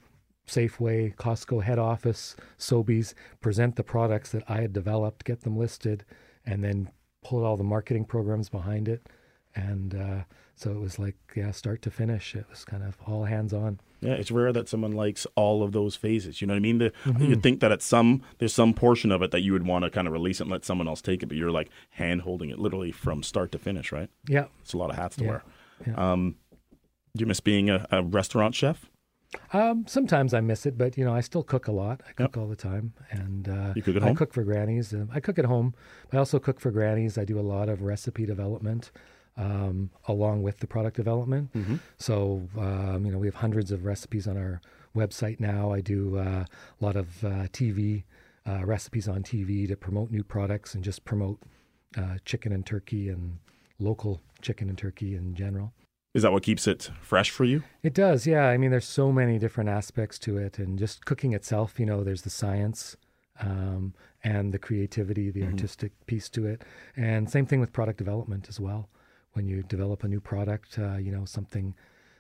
Safeway, 0.47 1.15
Costco 1.17 1.63
head 1.63 1.79
office, 1.79 2.37
Sobeys, 2.59 3.15
present 3.41 3.77
the 3.77 3.83
products 3.83 4.31
that 4.33 4.45
I 4.49 4.61
had 4.61 4.73
developed, 4.73 5.25
get 5.25 5.43
them 5.43 5.57
listed, 5.57 6.05
and 6.45 6.63
then 6.63 6.91
pull 7.25 7.45
all 7.45 7.57
the 7.57 7.65
marketing 7.65 8.05
programs 8.05 8.49
behind 8.49 8.89
it. 8.89 9.07
And 9.55 9.95
uh, 9.95 10.25
so 10.55 10.71
it 10.71 10.79
was 10.79 10.99
like, 10.99 11.17
yeah, 11.35 11.51
start 11.51 11.83
to 11.83 11.91
finish. 11.91 12.35
It 12.37 12.45
was 12.51 12.65
kind 12.65 12.83
of 12.85 12.97
all 13.07 13.25
hands 13.25 13.53
on. 13.53 13.81
Yeah, 14.03 14.13
it's 14.13 14.31
rare 14.31 14.53
that 14.53 14.69
someone 14.69 14.93
likes 14.93 15.27
all 15.35 15.63
of 15.63 15.73
those 15.73 15.97
phases. 15.97 16.41
You 16.43 16.47
know 16.47 16.53
what 16.53 16.59
I 16.59 16.61
mean? 16.61 16.79
The, 16.79 16.93
Mm-hmm. 17.05 17.25
You'd 17.25 17.43
think 17.43 17.61
that 17.61 17.73
at 17.73 17.81
some 17.83 18.23
there's 18.39 18.53
some 18.53 18.75
portion 18.75 19.11
of 19.11 19.23
it 19.23 19.31
that 19.31 19.41
you 19.41 19.53
would 19.55 19.67
want 19.67 19.85
to 19.85 19.91
kind 19.91 20.07
of 20.07 20.13
release 20.13 20.39
it 20.41 20.45
and 20.45 20.51
let 20.53 20.65
someone 20.67 20.87
else 20.87 21.01
take 21.01 21.23
it, 21.23 21.27
but 21.27 21.37
you're 21.39 21.51
like 21.51 21.71
hand 21.91 22.21
holding 22.21 22.51
it 22.51 22.59
literally 22.59 22.93
from 22.93 23.23
start 23.23 23.51
to 23.53 23.59
finish, 23.59 23.91
right? 23.93 24.11
Yeah. 24.29 24.45
It's 24.61 24.75
a 24.75 24.79
lot 24.79 24.91
of 24.91 24.97
hats 24.97 25.17
to 25.17 25.25
Yeah. 25.25 25.31
wear. 25.31 25.43
Yeah. 25.87 26.13
Um, 26.13 26.37
do 27.17 27.23
you 27.23 27.27
miss 27.27 27.41
being 27.41 27.71
a, 27.71 27.87
a 27.91 28.03
restaurant 28.03 28.55
chef? 28.55 28.91
Um, 29.53 29.87
sometimes 29.87 30.35
I 30.35 30.41
miss 30.41 30.67
it, 30.67 30.77
but 30.77 30.97
you 30.97 31.05
know, 31.05 31.15
I 31.15 31.21
still 31.21 31.43
cook 31.43 31.69
a 31.69 31.73
lot. 31.73 32.01
I 32.09 32.13
cook 32.13 32.37
all 32.37 32.47
the 32.47 32.57
time, 32.57 32.93
and 33.11 33.49
uh, 33.49 33.73
You 33.75 33.83
cook 33.83 33.97
at 33.97 34.03
I 34.03 34.15
cook 34.15 34.33
for 34.33 34.45
grannies. 34.45 34.93
Uh, 34.93 35.07
I 35.13 35.21
cook 35.21 35.39
at 35.39 35.45
home. 35.45 35.75
I 36.13 36.17
also 36.17 36.39
cook 36.39 36.61
for 36.61 36.71
grannies. 36.71 37.19
I 37.19 37.25
do 37.25 37.39
a 37.39 37.43
lot 37.43 37.69
of 37.69 37.83
recipe 37.83 38.27
development 38.27 38.91
um, 39.37 39.91
along 40.09 40.43
with 40.43 40.59
the 40.59 40.67
product 40.67 40.97
development. 40.97 41.53
Mm-hmm. 41.53 41.77
So 41.99 42.49
um, 42.59 43.05
you 43.05 43.13
know, 43.13 43.19
we 43.19 43.27
have 43.27 43.37
hundreds 43.37 43.71
of 43.71 43.85
recipes 43.85 44.27
on 44.27 44.37
our 44.37 44.61
website 44.95 45.41
now. 45.41 45.73
I 45.73 45.81
do 45.81 46.19
uh, 46.19 46.45
a 46.81 46.85
lot 46.85 46.97
of 46.97 47.25
uh, 47.25 47.49
TV 47.53 48.05
uh, 48.49 48.65
recipes 48.65 49.09
on 49.09 49.23
TV 49.23 49.69
to 49.69 49.77
promote 49.77 50.11
new 50.11 50.23
products 50.23 50.75
and 50.75 50.83
just 50.83 51.05
promote 51.05 51.41
uh, 51.97 52.17
chicken 52.25 52.53
and 52.53 52.65
turkey 52.65 53.09
and 53.09 53.39
local 53.79 54.21
chicken 54.41 54.69
and 54.69 54.79
turkey 54.79 55.15
in 55.15 55.35
general. 55.35 55.73
Is 56.17 56.23
that 56.23 56.33
what 56.33 56.45
keeps 56.45 56.67
it 56.67 56.91
fresh 57.03 57.29
for 57.29 57.45
you? 57.45 57.63
It 57.83 57.93
does, 57.93 58.27
yeah. 58.27 58.47
I 58.47 58.57
mean, 58.57 58.71
there's 58.71 58.87
so 58.87 59.13
many 59.13 59.39
different 59.39 59.69
aspects 59.69 60.19
to 60.21 60.39
it, 60.39 60.59
and 60.59 60.79
just 60.79 61.05
cooking 61.05 61.35
itself. 61.35 61.79
You 61.79 61.85
know, 61.85 62.03
there's 62.03 62.23
the 62.23 62.31
science 62.31 62.97
um, 63.39 63.93
and 64.25 64.55
the 64.55 64.59
creativity, 64.59 65.31
the 65.31 65.43
artistic 65.43 65.93
piece 66.07 66.31
to 66.31 66.47
it, 66.47 66.63
and 66.97 67.29
same 67.31 67.45
thing 67.45 67.61
with 67.61 67.71
product 67.71 67.99
development 67.99 68.49
as 68.49 68.59
well. 68.59 68.89
When 69.35 69.47
you 69.47 69.63
develop 69.63 70.05
a 70.05 70.09
new 70.09 70.19
product, 70.19 70.79
uh, 70.79 70.97
you 70.97 71.13
know, 71.13 71.27
something 71.27 71.75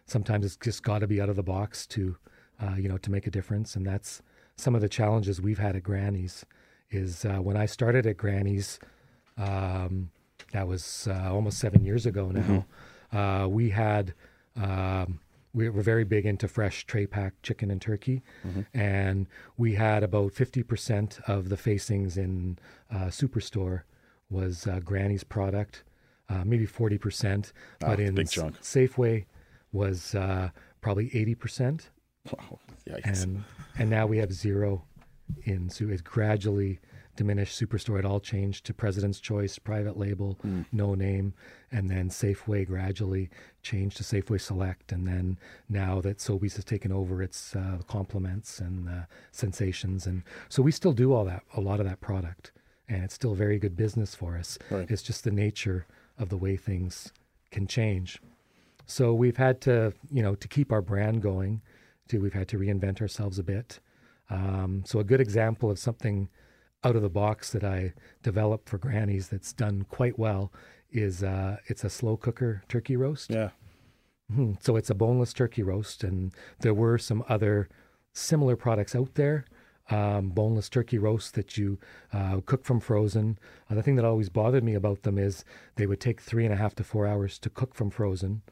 sometimes 0.05 0.45
it's 0.45 0.59
just 0.59 0.83
got 0.83 0.99
to 0.99 1.07
be 1.07 1.19
out 1.19 1.31
of 1.31 1.37
the 1.37 1.43
box 1.43 1.87
to, 1.87 2.19
uh, 2.63 2.75
you 2.75 2.91
know, 2.91 2.99
to 2.99 3.11
make 3.11 3.27
a 3.27 3.31
difference, 3.31 3.77
and 3.77 3.87
that's 3.87 4.21
some 4.57 4.75
of 4.75 4.83
the 4.83 4.91
challenges 4.91 5.41
we've 5.41 5.59
had 5.59 5.75
at 5.75 5.83
Granny's. 5.83 6.45
Is 6.91 7.25
uh, 7.25 7.39
when 7.39 7.57
I 7.57 7.65
started 7.65 8.07
at 8.07 8.19
Granny's, 8.19 8.79
um, 9.39 10.11
that 10.53 10.69
was 10.69 11.09
uh, 11.11 11.33
almost 11.33 11.59
seven 11.59 11.83
years 11.83 12.05
ago 12.05 12.31
now. 12.31 12.67
Uh, 13.13 13.47
we 13.49 13.71
had 13.71 14.15
um, 14.57 15.21
we 15.53 15.69
were 15.69 15.83
very 15.83 16.05
big 16.05 16.27
into 16.27 16.49
fresh 16.49 16.85
tray 16.87 17.07
pack 17.07 17.35
chicken 17.43 17.71
and 17.71 17.81
turkey, 17.81 18.23
and 18.75 19.27
we 19.57 19.75
had 19.75 20.03
about 20.03 20.33
fifty 20.33 20.63
percent 20.63 21.19
of 21.27 21.49
the 21.49 21.57
facings 21.57 22.17
in 22.17 22.59
uh, 22.91 23.07
Superstore 23.07 23.83
was 24.29 24.67
uh, 24.67 24.81
Granny's 24.81 25.25
product, 25.25 25.85
uh, 26.29 26.43
maybe 26.45 26.67
forty 26.67 26.99
percent, 26.99 27.53
Ah, 27.83 27.89
but 27.89 28.01
in. 28.01 28.15
Safeway 28.17 29.25
was 29.73 30.15
uh, 30.15 30.51
probably 30.81 31.11
eighty 31.15 31.35
percent 31.35 31.91
Wow. 32.33 32.59
Yikes. 32.89 33.23
and 33.23 33.45
and 33.79 33.89
now 33.91 34.07
we 34.07 34.19
have 34.19 34.33
zero 34.33 34.85
in 35.45 35.69
so 35.71 35.89
it 35.89 36.03
gradually 36.05 36.81
diminished 37.17 37.59
superstore 37.61 37.99
it 37.99 38.05
all 38.05 38.21
changed 38.21 38.65
to 38.67 38.75
president's 38.75 39.21
choice 39.21 39.59
private 39.59 39.97
label 39.97 40.39
no 40.73 40.95
name 40.95 41.33
and 41.73 41.91
then 41.91 42.09
safeway 42.09 42.67
gradually 42.67 43.29
changed 43.63 43.97
to 43.97 44.03
safeway 44.03 44.41
select 44.41 44.93
and 44.93 45.07
then 45.07 45.39
now 45.69 46.01
that 46.01 46.19
sobeys 46.19 46.55
has 46.57 46.65
taken 46.65 46.93
over 46.93 47.23
it's 47.23 47.57
uh, 47.57 47.79
compliments 47.89 48.61
and 48.61 48.89
uh, 48.89 48.93
sensations 49.33 50.07
and 50.07 50.23
so 50.49 50.63
we 50.63 50.71
still 50.71 50.93
do 50.93 51.13
all 51.13 51.25
that 51.25 51.43
a 51.57 51.61
lot 51.61 51.81
of 51.81 51.87
that 51.87 52.01
product 52.01 52.53
and 52.89 53.03
it's 53.05 53.15
still 53.15 53.35
very 53.35 53.59
good 53.59 53.77
business 53.77 54.15
for 54.15 54.37
us 54.37 54.59
Right. 54.71 54.91
it's 54.91 55.03
just 55.03 55.25
the 55.25 55.31
nature 55.31 55.87
of 56.19 56.29
the 56.29 56.37
way 56.37 56.57
things 56.57 57.13
can 57.51 57.67
change 57.67 58.21
so 58.89 59.13
we've 59.13 59.37
had 59.37 59.61
to, 59.63 59.93
you 60.13 60.23
know, 60.23 60.37
to 60.37 60.47
keep 60.47 60.71
our 60.71 60.81
brand 60.81 61.21
going, 61.21 61.61
to 62.09 62.21
we've 62.21 62.33
had 62.33 62.47
to 62.49 62.57
reinvent 62.57 63.01
ourselves 63.01 63.37
a 63.37 63.43
bit. 63.43 63.81
Um, 64.31 64.85
so 64.87 65.01
a 65.01 65.05
good 65.05 65.21
example 65.21 65.73
of 65.73 65.79
something 65.81 66.29
out 66.87 66.95
of 66.95 67.03
the 67.03 67.09
box 67.11 67.51
that 67.51 67.65
I 67.65 67.93
developed 68.23 68.69
for 68.69 68.79
grannies 68.79 69.29
that's 69.29 69.53
done 69.53 69.85
quite 69.91 70.19
well 70.19 70.53
is 70.93 71.25
uh, 71.25 71.57
it's 71.67 71.83
a 71.83 71.91
slow 71.91 72.17
cooker 72.17 72.63
turkey 72.69 72.97
roast. 72.97 73.31
yeah. 73.31 73.51
Mhm. 74.33 74.61
So 74.63 74.77
it's 74.77 74.91
a 74.91 74.95
boneless 74.95 75.33
turkey 75.33 75.63
roast, 75.63 76.03
and 76.05 76.33
there 76.61 76.75
were 76.75 76.99
some 76.99 77.25
other 77.29 77.69
similar 78.13 78.57
products 78.57 78.95
out 78.95 79.15
there. 79.15 79.45
Um, 79.89 80.31
boneless 80.31 80.69
turkey 80.69 80.99
roasts 80.99 81.31
that 81.33 81.57
you 81.57 81.79
uh, 82.13 82.41
cook 82.45 82.65
from 82.65 82.81
frozen. 82.81 83.39
Uh, 83.71 83.75
the 83.77 83.83
thing 83.85 83.95
that 83.97 84.05
always 84.05 84.29
bothered 84.29 84.65
me 84.65 84.75
about 84.75 85.03
them 85.03 85.17
is 85.17 85.45
they 85.77 85.87
would 85.87 86.01
take 86.01 86.21
three 86.21 86.45
and 86.45 86.53
a 86.53 86.57
half 86.57 86.75
to 86.77 86.85
four 86.85 87.07
hours 87.07 87.39
to 87.41 87.51
cook 87.51 87.73
from 87.75 87.91
frozen. 87.91 88.43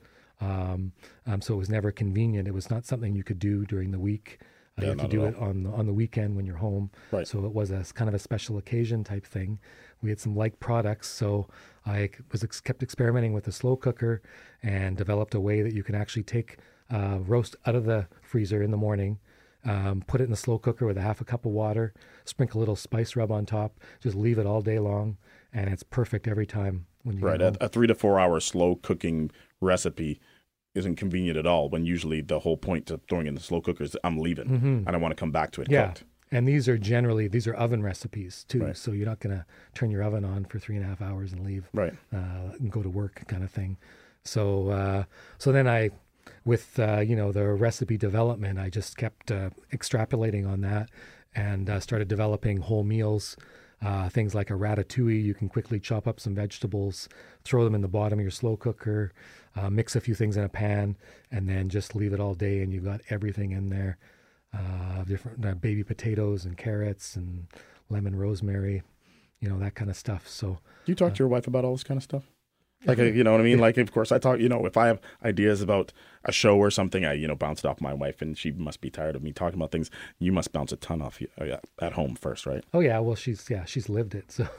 Um, 0.41 0.93
um, 1.27 1.41
so 1.41 1.55
it 1.55 1.59
was 1.59 1.71
never 1.71 1.91
convenient. 1.91 2.47
It 2.47 2.55
was 2.55 2.71
not 2.71 2.85
something 2.87 3.15
you 3.17 3.25
could 3.25 3.41
do 3.41 3.65
during 3.65 3.91
the 3.91 3.99
week. 3.99 4.39
You 4.81 4.89
had 4.89 4.99
to 4.99 5.09
do 5.09 5.25
it 5.25 5.37
on 5.37 5.63
the, 5.63 5.71
on 5.71 5.87
the 5.87 5.93
weekend 5.93 6.35
when 6.35 6.47
you're 6.47 6.57
home. 6.57 6.91
Right. 7.13 7.27
So 7.27 7.45
it 7.45 7.53
was 7.53 7.71
a 7.71 7.85
kind 7.95 8.09
of 8.09 8.15
a 8.15 8.19
special 8.19 8.59
occasion 8.59 9.05
type 9.05 9.25
thing. 9.25 9.61
We 10.03 10.11
had 10.11 10.19
some 10.19 10.35
like 10.35 10.59
products, 10.59 11.09
so 11.09 11.49
I 11.87 12.11
was 12.33 12.43
ex- 12.43 12.61
kept 12.61 12.83
experimenting 12.83 13.33
with 13.33 13.45
the 13.45 13.53
slow 13.53 13.77
cooker 13.77 14.21
and 14.63 14.97
developed 14.97 15.35
a 15.35 15.41
way 15.41 15.63
that 15.63 15.73
you 15.73 15.83
can 15.85 15.95
actually 15.95 16.25
take 16.25 16.59
uh, 16.93 17.19
roast 17.21 17.57
out 17.67 17.75
of 17.75 17.85
the 17.85 18.09
freezer 18.21 18.63
in 18.63 18.71
the 18.71 18.77
morning, 18.77 19.19
um, 19.65 20.03
put 20.07 20.21
it 20.21 20.25
in 20.25 20.31
the 20.31 20.37
slow 20.37 20.59
cooker 20.59 20.87
with 20.87 20.99
a 20.99 21.03
half 21.03 21.21
a 21.21 21.25
cup 21.25 21.47
of 21.47 21.53
water, 21.53 21.95
sprinkle 22.25 22.59
a 22.59 22.61
little 22.61 22.77
spice 22.77 23.17
rub 23.17 23.31
on 23.31 23.47
top, 23.47 23.81
just 24.03 24.17
leave 24.17 24.39
it 24.39 24.47
all 24.47 24.61
day 24.61 24.79
long, 24.79 25.17
and 25.53 25.71
it's 25.71 25.83
perfect 25.85 26.27
every 26.27 26.47
time 26.47 26.87
when 27.05 27.17
you 27.17 27.25
Right. 27.25 27.41
A, 27.41 27.57
a 27.61 27.69
three 27.69 27.87
to 27.87 27.95
four 27.95 28.19
hour 28.19 28.41
slow 28.41 28.75
cooking 28.75 29.31
recipe 29.61 30.21
isn't 30.75 30.97
convenient 30.97 31.37
at 31.39 31.47
all 31.47 31.69
when 31.69 31.85
usually 31.87 32.21
the 32.21 32.41
whole 32.41 32.57
point 32.57 32.87
to 32.87 33.01
throwing 33.09 33.27
in 33.27 33.35
the 33.35 33.41
slow 33.41 33.61
cooker 33.61 33.85
is 33.85 33.97
I'm 34.05 34.19
leaving. 34.19 34.85
I 34.87 34.91
don't 34.91 35.01
want 35.01 35.13
to 35.13 35.21
come 35.21 35.31
back 35.31 35.53
to 35.53 35.63
it 35.63 35.65
Mm-hmm. 35.65 35.73
Yeah. 35.75 35.87
cooked. 35.89 36.05
And 36.33 36.49
these 36.49 36.69
are 36.69 36.77
generally 36.77 37.29
these 37.29 37.47
are 37.47 37.55
oven 37.55 37.83
recipes 37.83 38.45
too, 38.49 38.65
Right. 38.65 38.77
so 38.77 38.91
you're 38.91 39.07
not 39.07 39.21
going 39.21 39.37
to 39.37 39.47
turn 39.75 39.91
your 39.91 40.03
oven 40.03 40.25
on 40.25 40.45
for 40.47 40.59
three 40.59 40.75
and 40.77 40.85
a 40.85 40.89
half 40.89 41.01
hours 41.01 41.33
and 41.33 41.45
leave. 41.45 41.69
Right. 41.73 41.93
uh, 42.13 42.53
and 42.59 42.73
go 42.73 42.83
to 42.83 42.89
work 42.89 43.25
kind 43.29 43.45
of 43.45 43.51
thing. 43.51 43.77
So 44.25 44.71
uh, 44.71 45.05
so 45.39 45.53
then 45.53 45.69
I, 45.69 45.91
with 46.45 46.79
uh, 46.79 47.01
you 47.01 47.15
know 47.15 47.31
the 47.31 47.47
recipe 47.53 47.97
development, 47.97 48.59
I 48.59 48.69
just 48.69 48.97
kept 48.97 49.31
uh, 49.31 49.51
extrapolating 49.73 50.49
on 50.49 50.61
that 50.63 50.91
and 51.37 51.71
uh, 51.71 51.79
started 51.79 52.09
developing 52.09 52.59
whole 52.59 52.85
meals. 52.85 53.37
Uh, 53.83 54.09
things 54.09 54.35
like 54.35 54.51
a 54.51 54.55
ratatouille, 54.55 55.23
you 55.23 55.35
can 55.35 55.49
quickly 55.49 55.79
chop 55.79 56.07
up 56.07 56.19
some 56.19 56.35
vegetables, 56.35 57.09
throw 57.45 57.65
them 57.65 57.75
in 57.75 57.83
the 57.83 57.89
bottom 57.89 58.19
of 58.19 58.23
your 58.23 58.31
slow 58.31 58.57
cooker, 58.57 59.13
uh, 59.57 59.69
mix 59.69 59.95
a 59.95 60.01
few 60.01 60.15
things 60.15 60.37
in 60.37 60.45
a 60.45 60.49
pan, 60.49 60.97
and 61.31 61.49
then 61.49 61.69
just 61.69 61.95
leave 61.95 62.13
it 62.13 62.21
all 62.21 62.35
day, 62.35 62.63
and 62.63 62.73
you've 62.73 62.85
got 62.85 63.01
everything 63.11 63.53
in 63.53 63.69
there. 63.69 63.99
Uh, 64.53 65.05
different 65.05 65.45
uh, 65.45 65.55
baby 65.55 65.83
potatoes 65.83 66.45
and 66.45 66.57
carrots 66.57 67.17
and 67.17 67.47
lemon 67.91 68.17
rosemary, 68.17 68.83
you 69.41 69.49
know 69.49 69.59
that 69.59 69.75
kind 69.75 69.91
of 69.91 69.97
stuff. 69.97 70.29
So 70.29 70.59
Do 70.85 70.93
you 70.93 70.95
talk 70.95 71.15
to 71.15 71.19
your 71.19 71.29
wife 71.29 71.47
about 71.47 71.65
all 71.65 71.73
this 71.73 71.85
kind 71.85 71.99
of 71.99 72.05
stuff? 72.05 72.31
Like, 72.87 72.99
uh, 72.99 73.05
you 73.05 73.25
know 73.25 73.33
what 73.33 73.41
I 73.41 73.45
mean? 73.45 73.59
Like, 73.59 73.77
of 73.79 73.93
course, 73.93 74.13
I 74.13 74.19
talk, 74.19 74.41
you 74.41 74.49
know, 74.49 74.67
if 74.67 74.77
I 74.77 74.87
have 74.87 75.01
ideas 75.25 75.61
about 75.63 75.93
a 76.25 76.33
show 76.33 76.57
or 76.57 76.71
something, 76.71 77.05
I, 77.05 77.15
you 77.15 77.27
know, 77.29 77.35
bounce 77.35 77.61
it 77.61 77.67
off 77.67 77.81
my 77.81 77.95
wife 77.95 78.23
and 78.23 78.37
she 78.37 78.51
must 78.53 78.81
be 78.81 78.91
tired 78.91 79.17
of 79.17 79.23
me 79.23 79.33
talking 79.33 79.59
about 79.59 79.71
things. 79.73 79.91
You 80.19 80.33
must 80.33 80.53
bounce 80.53 80.73
a 80.73 80.77
ton 80.77 81.03
off 81.03 81.21
you 81.21 81.29
uh, 81.41 81.57
at 81.81 81.93
home 81.95 82.15
first, 82.15 82.47
right? 82.47 82.65
Oh 82.73 82.81
yeah, 82.81 82.99
well 82.99 83.15
she's 83.17 83.49
yeah 83.49 83.65
she's 83.65 83.89
lived 83.89 84.15
it. 84.15 84.31
So 84.33 84.47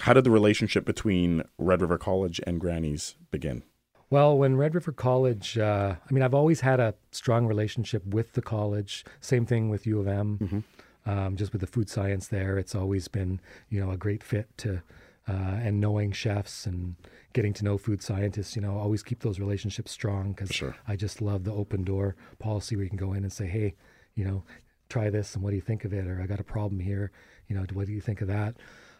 How 0.00 0.14
did 0.14 0.24
the 0.24 0.30
relationship 0.30 0.86
between 0.86 1.42
Red 1.58 1.82
River 1.82 1.98
College 1.98 2.40
and 2.46 2.58
Granny's 2.60 3.16
begin? 3.30 3.62
well, 4.08 4.36
when 4.36 4.56
Red 4.56 4.74
River 4.74 4.90
College, 4.92 5.56
uh, 5.56 5.94
I 6.08 6.12
mean 6.12 6.22
I've 6.22 6.34
always 6.34 6.60
had 6.60 6.80
a 6.80 6.94
strong 7.12 7.46
relationship 7.46 8.04
with 8.06 8.32
the 8.32 8.42
college. 8.42 9.04
Same 9.20 9.46
thing 9.46 9.68
with 9.68 9.86
U 9.86 10.00
of 10.00 10.08
M. 10.08 10.64
Um, 11.06 11.36
just 11.36 11.52
with 11.52 11.60
the 11.60 11.66
food 11.66 11.88
science 11.88 12.28
there, 12.28 12.58
it's 12.58 12.74
always 12.74 13.08
been 13.08 13.40
you 13.68 13.80
know 13.80 13.90
a 13.90 13.96
great 13.96 14.22
fit 14.24 14.48
to 14.58 14.82
uh, 15.28 15.32
and 15.62 15.80
knowing 15.80 16.12
chefs 16.12 16.66
and 16.66 16.96
getting 17.32 17.52
to 17.54 17.64
know 17.64 17.78
food 17.78 18.02
scientists. 18.02 18.56
You 18.56 18.62
know, 18.62 18.76
always 18.78 19.02
keep 19.02 19.20
those 19.20 19.38
relationships 19.38 19.92
strong 19.92 20.32
because 20.32 20.50
Sure. 20.50 20.74
I 20.88 20.96
just 20.96 21.20
love 21.22 21.44
the 21.44 21.52
open 21.52 21.84
door 21.84 22.16
policy 22.38 22.76
where 22.76 22.84
you 22.84 22.90
can 22.90 22.98
go 22.98 23.12
in 23.12 23.22
and 23.22 23.32
say, 23.32 23.46
hey, 23.46 23.74
you 24.14 24.24
know. 24.24 24.42
try 24.88 25.08
this 25.08 25.34
and 25.36 25.44
what 25.44 25.50
do 25.50 25.54
you 25.56 25.62
think 25.62 25.84
of 25.84 25.92
it? 25.92 26.08
Or 26.08 26.20
I 26.20 26.26
got 26.26 26.40
a 26.40 26.44
problem 26.44 26.80
here, 26.80 27.12
you 27.46 27.54
know, 27.54 27.64
what 27.74 27.86
do 27.86 27.92
you 27.92 28.00
think 28.00 28.20
of 28.22 28.26
that? 28.26 28.56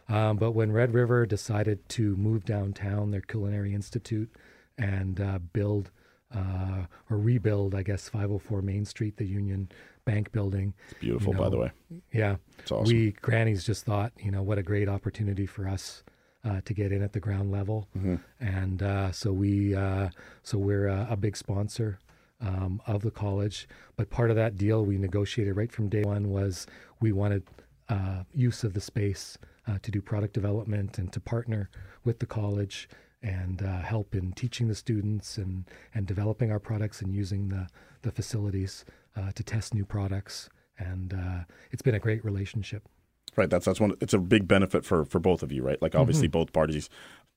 Um, 0.07 0.37
but 0.37 0.51
when 0.51 0.71
Red 0.71 0.93
River 0.93 1.25
decided 1.25 1.89
to 1.89 2.15
move 2.15 2.45
downtown, 2.45 3.11
their 3.11 3.19
culinary 3.19 3.73
institute, 3.73 4.29
and 4.77 5.19
uh, 5.19 5.39
build 5.51 5.91
uh, 6.33 6.85
or 7.09 7.17
rebuild, 7.17 7.75
I 7.75 7.83
guess, 7.83 8.07
504 8.07 8.61
Main 8.61 8.85
Street, 8.85 9.17
the 9.17 9.25
Union 9.25 9.69
Bank 10.05 10.31
building. 10.31 10.73
It's 10.91 10.99
beautiful, 11.01 11.33
you 11.33 11.39
by 11.39 11.49
the 11.49 11.57
way. 11.57 11.71
Yeah. 12.13 12.37
It's 12.59 12.71
awesome. 12.71 12.85
We 12.95 13.11
Grannies 13.21 13.65
just 13.65 13.83
thought, 13.83 14.13
you 14.17 14.31
know, 14.31 14.41
what 14.43 14.57
a 14.57 14.63
great 14.63 14.87
opportunity 14.87 15.45
for 15.45 15.67
us 15.67 16.03
uh, 16.43 16.61
to 16.65 16.73
get 16.73 16.91
in 16.91 17.01
at 17.01 17.13
the 17.13 17.19
ground 17.19 17.51
level, 17.51 17.87
Mm-hmm. 17.97 18.15
and 18.39 18.81
uh, 18.83 19.11
so 19.11 19.31
we 19.31 19.75
uh, 19.75 20.09
so 20.43 20.57
we're 20.57 20.87
a, 20.87 21.07
a 21.11 21.15
big 21.17 21.35
sponsor 21.37 21.99
um, 22.41 22.81
of 22.87 23.01
the 23.03 23.11
college. 23.11 23.67
But 23.97 24.09
part 24.09 24.29
of 24.31 24.35
that 24.35 24.57
deal 24.57 24.83
we 24.85 24.97
negotiated 24.97 25.55
right 25.55 25.71
from 25.71 25.89
day 25.89 26.03
one 26.03 26.29
was 26.29 26.65
we 26.99 27.11
wanted 27.11 27.43
uh, 27.89 28.23
use 28.33 28.63
of 28.63 28.73
the 28.73 28.81
space 28.81 29.37
uh, 29.67 29.77
to 29.83 29.91
do 29.91 30.01
product 30.01 30.33
development 30.33 30.97
and 30.97 31.11
to 31.13 31.19
partner 31.19 31.69
with 32.03 32.19
the 32.19 32.25
college 32.25 32.89
and 33.21 33.61
uh, 33.61 33.81
help 33.81 34.15
in 34.15 34.31
teaching 34.31 34.67
the 34.67 34.75
students 34.75 35.37
and 35.37 35.65
and 35.93 36.07
developing 36.07 36.51
our 36.51 36.59
products 36.59 37.01
and 37.01 37.13
using 37.13 37.49
the 37.49 37.67
the 38.01 38.11
facilities 38.11 38.83
uh, 39.15 39.31
to 39.33 39.43
test 39.43 39.73
new 39.75 39.85
products. 39.85 40.49
And 40.79 41.13
uh, 41.13 41.43
it's 41.71 41.83
been 41.83 41.93
a 41.93 41.99
great 41.99 42.25
relationship. 42.25 42.87
Right. 43.35 43.49
That's 43.49 43.65
that's 43.65 43.79
one. 43.79 43.93
It's 44.01 44.13
a 44.13 44.19
big 44.19 44.47
benefit 44.47 44.83
for 44.85 45.05
for 45.05 45.19
both 45.19 45.41
of 45.43 45.51
you, 45.51 45.63
right? 45.63 45.81
Like 45.81 45.95
obviously 45.95 46.27
Mm-hmm. 46.27 46.31
both 46.39 46.53
parties. 46.53 46.89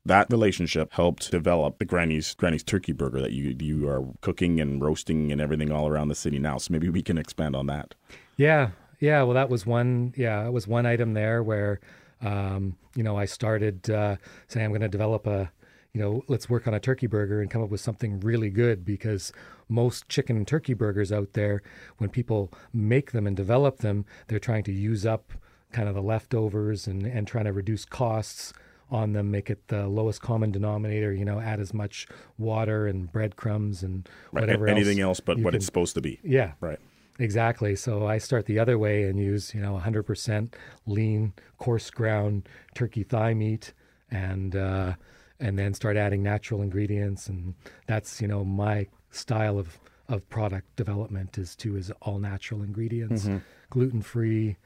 That 0.07 0.27
relationship 0.31 0.93
helped 0.93 1.31
develop 1.31 1.79
the 1.79 1.85
Granny's 1.87 2.35
Granny's 2.35 2.63
Turkey 2.63 2.93
Burger 2.93 3.21
that 3.21 3.33
you 3.33 3.57
you 3.59 3.89
are 3.89 4.05
cooking 4.21 4.61
and 4.61 4.83
roasting 4.83 5.33
and 5.33 5.41
everything 5.41 5.73
all 5.73 5.89
around 5.89 6.09
the 6.09 6.15
city 6.15 6.39
now. 6.39 6.59
So 6.59 6.73
maybe 6.73 6.89
we 6.91 7.01
can 7.03 7.17
expand 7.17 7.57
on 7.57 7.67
that. 7.69 7.95
Yeah, 8.37 8.71
yeah. 9.01 9.23
Well, 9.23 9.35
that 9.35 9.49
was 9.49 9.65
one. 9.65 10.13
Yeah, 10.17 10.43
that 10.45 10.53
was 10.53 10.67
one 10.67 10.85
item 10.85 11.15
there 11.15 11.43
where, 11.43 11.81
um, 12.21 12.77
you 12.95 13.03
know, 13.03 13.17
I 13.17 13.25
started 13.25 13.89
uh, 13.89 14.17
saying 14.49 14.67
I'm 14.67 14.73
going 14.73 14.83
to 14.83 14.89
develop 14.89 15.27
a, 15.27 15.51
you 15.95 16.01
know, 16.03 16.23
let's 16.29 16.51
work 16.51 16.67
on 16.67 16.75
a 16.75 16.81
turkey 16.81 17.07
burger 17.07 17.41
and 17.41 17.51
come 17.51 17.63
up 17.63 17.71
with 17.71 17.81
something 17.81 18.21
really 18.21 18.51
good 18.51 18.85
because 18.85 19.33
most 19.69 20.09
chicken 20.11 20.37
and 20.37 20.47
turkey 20.47 20.75
burgers 20.75 21.13
out 21.13 21.33
there, 21.33 21.63
when 21.99 22.11
people 22.11 22.53
make 22.75 23.13
them 23.13 23.27
and 23.27 23.37
develop 23.37 23.79
them, 23.79 24.05
they're 24.27 24.39
trying 24.39 24.65
to 24.65 24.73
use 24.73 25.07
up 25.07 25.33
kind 25.75 25.89
of 25.89 25.95
the 25.95 26.03
leftovers 26.03 26.87
and 26.87 27.05
and 27.07 27.27
trying 27.27 27.45
to 27.47 27.53
reduce 27.53 27.85
costs 27.85 28.53
on 28.91 29.13
them, 29.13 29.31
make 29.31 29.51
it 29.51 29.67
the 29.69 29.89
lowest 29.89 30.21
common 30.21 30.53
denominator. 30.53 31.13
You 31.13 31.25
know, 31.25 31.41
add 31.41 31.59
as 31.61 31.75
much 31.75 32.07
water 32.39 32.87
and 32.87 33.11
breadcrumbs 33.11 33.83
and 33.83 34.09
Right. 34.33 34.43
whatever 34.43 34.69
Anything 34.69 35.01
else, 35.01 35.19
else 35.19 35.21
but 35.21 35.37
what 35.39 35.51
can- 35.51 35.57
it's 35.57 35.67
supposed 35.67 35.95
to 35.97 36.01
be. 36.01 36.21
Yeah, 36.23 36.53
Right. 36.61 36.79
Exactly. 37.21 37.77
So 37.77 38.07
I 38.07 38.19
start 38.19 38.47
the 38.47 38.59
other 38.59 38.77
way 38.77 39.05
and 39.05 39.21
use, 39.21 39.55
you 39.55 39.61
know, 39.61 39.75
100% 39.77 40.57
lean, 40.85 41.33
coarse 41.59 41.89
ground 41.91 42.49
turkey 42.75 43.05
thigh 43.05 43.35
meat, 43.35 43.73
and 44.11 44.55
uh, 44.57 44.95
and 45.41 45.57
then 45.59 45.75
start 45.75 45.97
adding 45.97 46.23
natural 46.23 46.61
ingredients, 46.63 47.29
and 47.29 47.55
that's 47.87 48.21
you 48.21 48.29
know 48.29 48.45
my 48.45 48.87
style 49.11 49.59
of 49.59 49.79
of 50.09 50.29
product 50.29 50.67
development 50.77 51.39
is 51.39 51.55
to 51.57 51.77
is 51.77 51.91
all 52.03 52.19
natural 52.19 52.63
ingredients, 52.63 53.29
gluten 53.71 54.03
free, 54.03 54.57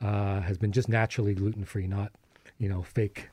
uh, 0.00 0.40
has 0.40 0.58
been 0.58 0.72
just 0.72 0.88
naturally 0.88 1.34
gluten 1.34 1.64
free, 1.64 1.86
not 1.86 2.12
you 2.58 2.68
know 2.68 2.82
fake 2.82 3.30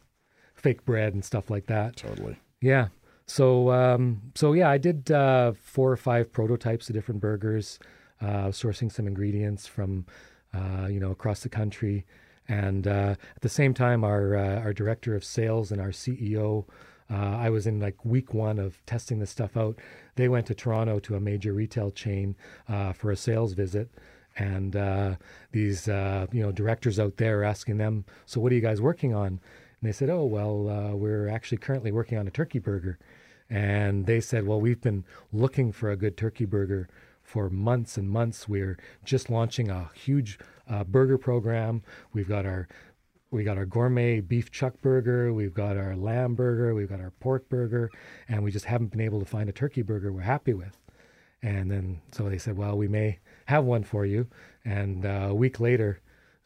fake 0.55 0.85
bread 0.85 1.13
and 1.13 1.23
stuff 1.23 1.49
like 1.49 1.67
that. 1.67 1.97
Totally. 1.97 2.37
Yeah. 2.61 2.87
So 3.25 3.71
um, 3.71 4.21
so 4.35 4.53
yeah, 4.53 4.69
I 4.69 4.77
did 4.77 5.11
uh, 5.11 5.53
four 5.61 5.91
or 5.91 5.97
five 5.97 6.31
prototypes 6.31 6.89
of 6.89 6.95
different 6.95 7.21
burgers, 7.21 7.79
uh, 8.21 8.47
sourcing 8.47 8.91
some 8.91 9.07
ingredients 9.07 9.67
from 9.67 10.05
uh, 10.53 10.87
you 10.89 10.99
know 10.99 11.11
across 11.11 11.41
the 11.41 11.49
country, 11.49 12.05
and 12.47 12.87
uh, 12.87 13.15
at 13.35 13.41
the 13.41 13.49
same 13.49 13.73
time, 13.73 14.03
our 14.03 14.35
uh, 14.35 14.59
our 14.59 14.73
director 14.73 15.15
of 15.15 15.23
sales 15.23 15.71
and 15.71 15.81
our 15.81 15.89
CEO. 15.89 16.65
Uh, 17.11 17.37
I 17.37 17.49
was 17.49 17.67
in 17.67 17.79
like 17.79 18.03
week 18.05 18.33
one 18.33 18.57
of 18.57 18.83
testing 18.85 19.19
this 19.19 19.29
stuff 19.29 19.55
out. 19.55 19.77
They 20.15 20.29
went 20.29 20.47
to 20.47 20.55
Toronto 20.55 20.99
to 20.99 21.15
a 21.15 21.19
major 21.19 21.53
retail 21.53 21.91
chain 21.91 22.35
uh, 22.67 22.93
for 22.93 23.11
a 23.11 23.15
sales 23.15 23.53
visit, 23.53 23.89
and 24.37 24.75
uh, 24.75 25.15
these 25.51 25.87
uh, 25.87 26.27
you 26.31 26.41
know 26.41 26.51
directors 26.51 26.99
out 26.99 27.17
there 27.17 27.43
asking 27.43 27.77
them, 27.77 28.05
"So 28.25 28.39
what 28.39 28.51
are 28.51 28.55
you 28.55 28.61
guys 28.61 28.81
working 28.81 29.13
on?" 29.13 29.27
And 29.27 29.39
they 29.81 29.91
said, 29.91 30.09
"Oh 30.09 30.25
well, 30.25 30.69
uh, 30.69 30.95
we're 30.95 31.27
actually 31.27 31.59
currently 31.59 31.91
working 31.91 32.17
on 32.17 32.27
a 32.27 32.31
turkey 32.31 32.59
burger." 32.59 32.97
And 33.49 34.05
they 34.05 34.21
said, 34.21 34.47
"Well, 34.47 34.59
we've 34.61 34.81
been 34.81 35.05
looking 35.31 35.71
for 35.71 35.91
a 35.91 35.97
good 35.97 36.17
turkey 36.17 36.45
burger 36.45 36.89
for 37.21 37.49
months 37.49 37.97
and 37.97 38.09
months. 38.09 38.47
We're 38.47 38.77
just 39.05 39.29
launching 39.29 39.69
a 39.69 39.91
huge 39.93 40.39
uh, 40.69 40.83
burger 40.83 41.17
program. 41.17 41.83
We've 42.13 42.27
got 42.27 42.45
our 42.45 42.67
we 43.31 43.43
got 43.43 43.57
our 43.57 43.65
gourmet 43.65 44.19
beef 44.19 44.51
chuck 44.51 44.79
burger, 44.81 45.33
we've 45.33 45.55
got 45.55 45.75
our 45.75 45.95
lamb 45.95 46.35
burger, 46.35 46.75
we've 46.75 46.89
got 46.89 46.99
our 46.99 47.09
pork 47.19 47.49
burger, 47.49 47.89
and 48.29 48.43
we 48.43 48.51
just 48.51 48.65
haven't 48.65 48.91
been 48.91 49.01
able 49.01 49.19
to 49.19 49.25
find 49.25 49.49
a 49.49 49.51
turkey 49.51 49.81
burger 49.81 50.11
we're 50.11 50.21
happy 50.21 50.53
with." 50.53 50.82
And 51.43 51.69
then 51.69 52.01
so 52.11 52.29
they 52.29 52.37
said, 52.39 52.57
"Well, 52.57 52.75
we 52.77 52.87
may 52.87 53.19
have 53.45 53.65
one 53.65 53.83
for 53.83 54.05
you." 54.05 54.27
And 54.65 55.05
uh, 55.05 55.27
a 55.29 55.35
week 55.35 55.59
later, 55.59 55.99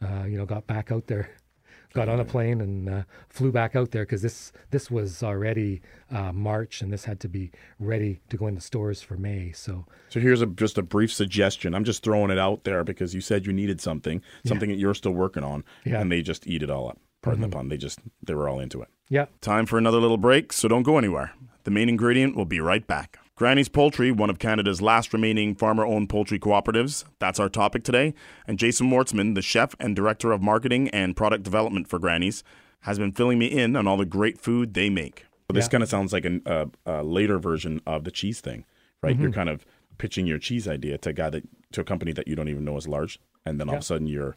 uh, 0.04 0.24
you 0.24 0.36
know, 0.36 0.44
got 0.44 0.66
back 0.66 0.90
out 0.90 1.06
there, 1.06 1.30
got 1.94 2.08
on 2.08 2.18
a 2.18 2.24
plane 2.24 2.60
and 2.60 2.88
uh, 2.90 3.02
flew 3.28 3.52
back 3.52 3.76
out 3.76 3.92
there 3.92 4.02
because 4.04 4.22
this 4.22 4.50
this 4.70 4.90
was 4.90 5.22
already 5.22 5.80
uh, 6.10 6.32
March 6.32 6.82
and 6.82 6.92
this 6.92 7.04
had 7.04 7.20
to 7.20 7.28
be 7.28 7.52
ready 7.78 8.20
to 8.28 8.36
go 8.36 8.48
into 8.48 8.60
stores 8.60 9.00
for 9.00 9.16
May. 9.16 9.52
So 9.52 9.86
So 10.08 10.18
here's 10.18 10.42
a 10.42 10.46
just 10.46 10.76
a 10.78 10.82
brief 10.82 11.12
suggestion. 11.12 11.74
I'm 11.76 11.84
just 11.84 12.02
throwing 12.02 12.30
it 12.32 12.38
out 12.38 12.64
there 12.64 12.82
because 12.82 13.14
you 13.14 13.20
said 13.20 13.46
you 13.46 13.52
needed 13.52 13.80
something, 13.80 14.20
something 14.44 14.68
that 14.68 14.78
you're 14.78 14.94
still 14.94 15.12
working 15.12 15.44
on, 15.44 15.62
Yeah. 15.84 15.92
Mm-hmm. 15.92 16.02
and 16.02 16.12
they 16.12 16.22
just 16.22 16.46
eat 16.48 16.62
it 16.64 16.70
all 16.70 16.88
up. 16.88 16.98
Pardon 17.22 17.42
the 17.42 17.48
pun. 17.48 17.68
They 17.68 17.76
just 17.76 18.00
they 18.22 18.34
were 18.34 18.48
all 18.48 18.58
into 18.58 18.82
it. 18.82 18.88
yeah, 19.08 19.26
Time 19.40 19.64
for 19.66 19.78
another 19.78 20.00
little 20.00 20.18
break, 20.18 20.52
so 20.52 20.66
don't 20.68 20.82
go 20.84 20.98
anywhere. 20.98 21.32
The 21.64 21.70
main 21.70 21.88
ingredient 21.88 22.34
will 22.36 22.44
be 22.46 22.58
right 22.60 22.84
back. 22.86 23.18
Granny's 23.38 23.68
Poultry, 23.68 24.10
one 24.10 24.30
of 24.30 24.40
Canada's 24.40 24.82
last 24.82 25.12
remaining 25.12 25.54
farmer 25.54 25.86
owned 25.86 26.08
poultry 26.08 26.40
cooperatives. 26.40 27.04
That's 27.20 27.38
our 27.38 27.48
topic 27.48 27.84
today. 27.84 28.12
And 28.48 28.58
Jason 28.58 28.90
Wortzman, 28.90 29.36
the 29.36 29.42
chef 29.42 29.76
and 29.78 29.94
director 29.94 30.32
of 30.32 30.42
marketing 30.42 30.88
and 30.88 31.16
product 31.16 31.44
development 31.44 31.86
for 31.86 32.00
Granny's, 32.00 32.42
has 32.80 32.98
been 32.98 33.12
filling 33.12 33.38
me 33.38 33.46
in 33.46 33.76
on 33.76 33.86
all 33.86 33.96
the 33.96 34.04
great 34.04 34.40
food 34.40 34.74
they 34.74 34.90
make. 34.90 35.24
So 35.48 35.54
this 35.54 35.66
Yeah. 35.66 35.70
kind 35.70 35.82
of 35.84 35.88
sounds 35.88 36.12
like 36.12 36.24
an, 36.24 36.42
uh, 36.46 36.66
a 36.84 37.04
later 37.04 37.38
version 37.38 37.80
of 37.86 38.02
the 38.02 38.10
cheese 38.10 38.40
thing, 38.40 38.64
right? 39.04 39.12
Mm-hmm. 39.14 39.22
You're 39.22 39.32
kind 39.32 39.48
of 39.48 39.64
pitching 39.98 40.26
your 40.26 40.38
cheese 40.38 40.66
idea 40.66 40.98
to 40.98 41.10
a 41.10 41.12
guy 41.12 41.30
that 41.30 41.44
to 41.72 41.80
a 41.80 41.84
company 41.84 42.10
that 42.14 42.26
you 42.26 42.34
don't 42.34 42.48
even 42.48 42.64
know 42.64 42.76
is 42.76 42.88
large, 42.88 43.20
and 43.46 43.60
then 43.60 43.68
all 43.68 43.76
of 43.76 43.80
a 43.82 43.84
sudden 43.84 44.08
you're 44.08 44.36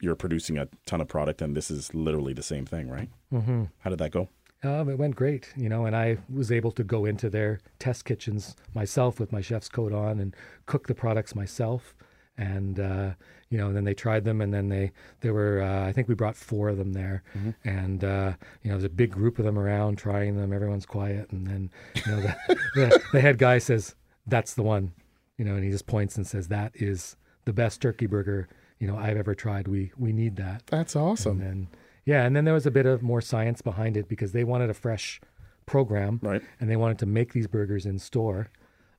you're 0.00 0.16
producing 0.16 0.58
a 0.58 0.66
ton 0.86 1.00
of 1.00 1.06
product, 1.06 1.40
and 1.40 1.56
this 1.56 1.70
is 1.70 1.94
literally 1.94 2.32
the 2.32 2.42
same 2.42 2.66
thing, 2.66 2.88
right? 2.90 3.10
Mm-hmm. 3.32 3.64
How 3.78 3.90
did 3.90 3.98
that 4.00 4.10
go? 4.10 4.28
Um, 4.64 4.88
it 4.88 4.98
went 4.98 5.16
great, 5.16 5.52
you 5.56 5.68
know, 5.68 5.84
and 5.84 5.94
I 5.94 6.18
was 6.32 6.50
able 6.50 6.72
to 6.72 6.84
go 6.84 7.04
into 7.04 7.28
their 7.28 7.60
test 7.78 8.04
kitchens 8.04 8.56
myself 8.74 9.20
with 9.20 9.32
my 9.32 9.40
chef's 9.40 9.68
coat 9.68 9.92
on 9.92 10.20
and 10.20 10.34
cook 10.66 10.86
the 10.86 10.94
products 10.94 11.34
myself. 11.34 11.94
And 12.36 12.80
uh, 12.80 13.10
you 13.48 13.58
know, 13.58 13.68
and 13.68 13.76
then 13.76 13.84
they 13.84 13.94
tried 13.94 14.24
them, 14.24 14.40
and 14.40 14.52
then 14.52 14.68
they 14.68 14.90
there 15.20 15.32
were 15.32 15.62
uh, 15.62 15.86
I 15.86 15.92
think 15.92 16.08
we 16.08 16.16
brought 16.16 16.34
four 16.34 16.68
of 16.68 16.76
them 16.76 16.92
there, 16.92 17.22
and 17.64 18.02
uh, 18.02 18.32
you 18.62 18.70
know, 18.70 18.76
there's 18.76 18.82
a 18.82 18.88
big 18.88 19.12
group 19.12 19.38
of 19.38 19.44
them 19.44 19.56
around 19.56 19.98
trying 19.98 20.36
them. 20.36 20.52
Everyone's 20.52 20.86
quiet, 20.86 21.30
and 21.30 21.46
then 21.46 21.70
you 21.94 22.10
know 22.10 22.20
the, 22.20 22.36
the, 22.74 23.00
the 23.12 23.20
head 23.20 23.38
guy 23.38 23.58
says, 23.58 23.94
"That's 24.26 24.54
the 24.54 24.64
one," 24.64 24.92
you 25.38 25.44
know, 25.44 25.54
and 25.54 25.62
he 25.62 25.70
just 25.70 25.86
points 25.86 26.16
and 26.16 26.26
says, 26.26 26.48
"That 26.48 26.72
is 26.74 27.16
the 27.44 27.52
best 27.52 27.80
turkey 27.80 28.06
burger 28.06 28.48
you 28.80 28.88
know 28.88 28.96
I've 28.96 29.16
ever 29.16 29.36
tried. 29.36 29.68
We 29.68 29.92
we 29.96 30.12
need 30.12 30.34
that." 30.36 30.64
That's 30.66 30.96
awesome. 30.96 31.40
And 31.40 31.48
then, 31.48 31.68
yeah, 32.04 32.24
and 32.24 32.34
then 32.36 32.44
there 32.44 32.54
was 32.54 32.66
a 32.66 32.70
bit 32.70 32.86
of 32.86 33.02
more 33.02 33.20
science 33.20 33.62
behind 33.62 33.96
it 33.96 34.08
because 34.08 34.32
they 34.32 34.44
wanted 34.44 34.70
a 34.70 34.74
fresh 34.74 35.20
program, 35.66 36.20
Right. 36.22 36.42
And 36.60 36.70
they 36.70 36.76
wanted 36.76 36.98
to 36.98 37.06
make 37.06 37.32
these 37.32 37.46
burgers 37.46 37.86
in 37.86 37.98
store, 37.98 38.50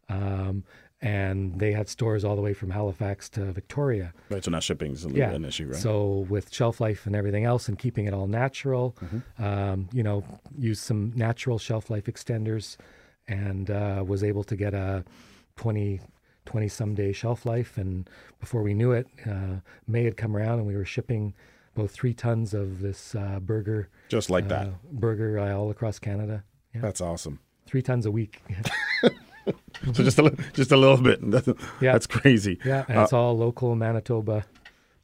um, 0.09 0.63
and 1.01 1.59
they 1.59 1.71
had 1.73 1.87
stores 1.89 2.23
all 2.23 2.35
the 2.35 2.41
way 2.41 2.53
from 2.53 2.71
Halifax 2.71 3.29
to 3.29 3.51
Victoria. 3.51 4.13
Right, 4.29 4.43
so 4.43 4.49
now 4.49 4.59
shipping's 4.59 5.03
a 5.03 5.07
little 5.07 5.19
Yeah, 5.19 5.27
bit 5.29 5.35
an 5.35 5.45
issue, 5.45 5.67
right? 5.67 5.75
So 5.75 6.25
with 6.29 6.51
shelf 6.53 6.79
life 6.79 7.05
and 7.05 7.15
everything 7.15 7.43
else, 7.45 7.67
and 7.67 7.77
keeping 7.77 8.05
it 8.05 8.13
all 8.13 8.27
natural, 8.27 8.95
Mm-hmm. 9.03 9.43
um, 9.43 9.89
you 9.93 10.01
know, 10.03 10.23
use 10.57 10.79
some 10.79 11.11
natural 11.15 11.59
shelf 11.59 11.89
life 11.89 12.05
extenders, 12.05 12.77
and 13.27 13.69
uh, 13.69 14.03
was 14.07 14.23
able 14.23 14.43
to 14.45 14.55
get 14.55 14.73
a 14.73 15.03
20, 15.57 15.99
20 16.45 16.67
some 16.67 16.95
day 16.95 17.11
shelf 17.11 17.45
life. 17.45 17.77
And 17.77 18.09
before 18.39 18.61
we 18.63 18.73
knew 18.73 18.91
it, 18.91 19.07
uh, 19.27 19.57
May 19.87 20.03
had 20.05 20.17
come 20.17 20.35
around, 20.35 20.59
and 20.59 20.67
we 20.67 20.75
were 20.75 20.85
shipping 20.85 21.33
about 21.75 21.91
three 21.91 22.13
tons 22.13 22.53
of 22.53 22.81
this 22.81 23.15
uh, 23.15 23.39
burger, 23.41 23.89
Just 24.09 24.29
like 24.29 24.47
that. 24.47 24.67
uh, 24.67 24.71
burger 24.91 25.38
uh, 25.39 25.53
all 25.53 25.69
across 25.69 25.99
Canada. 25.99 26.43
Yeah, 26.73 26.81
That's 26.81 27.01
awesome. 27.01 27.39
three 27.65 27.81
tons 27.81 28.05
a 28.05 28.11
week. 28.11 28.41
So 29.93 30.03
just 30.03 30.17
a 30.17 30.23
li- 30.23 30.35
just 30.53 30.71
a 30.71 30.77
little 30.77 30.97
bit. 30.97 31.19
That's, 31.29 31.47
Yeah. 31.79 31.91
that's 31.93 32.07
crazy. 32.07 32.57
yeah, 32.65 32.83
and 32.88 32.99
it's 33.01 33.13
all 33.13 33.38
local 33.38 33.75
Manitoba, 33.75 34.43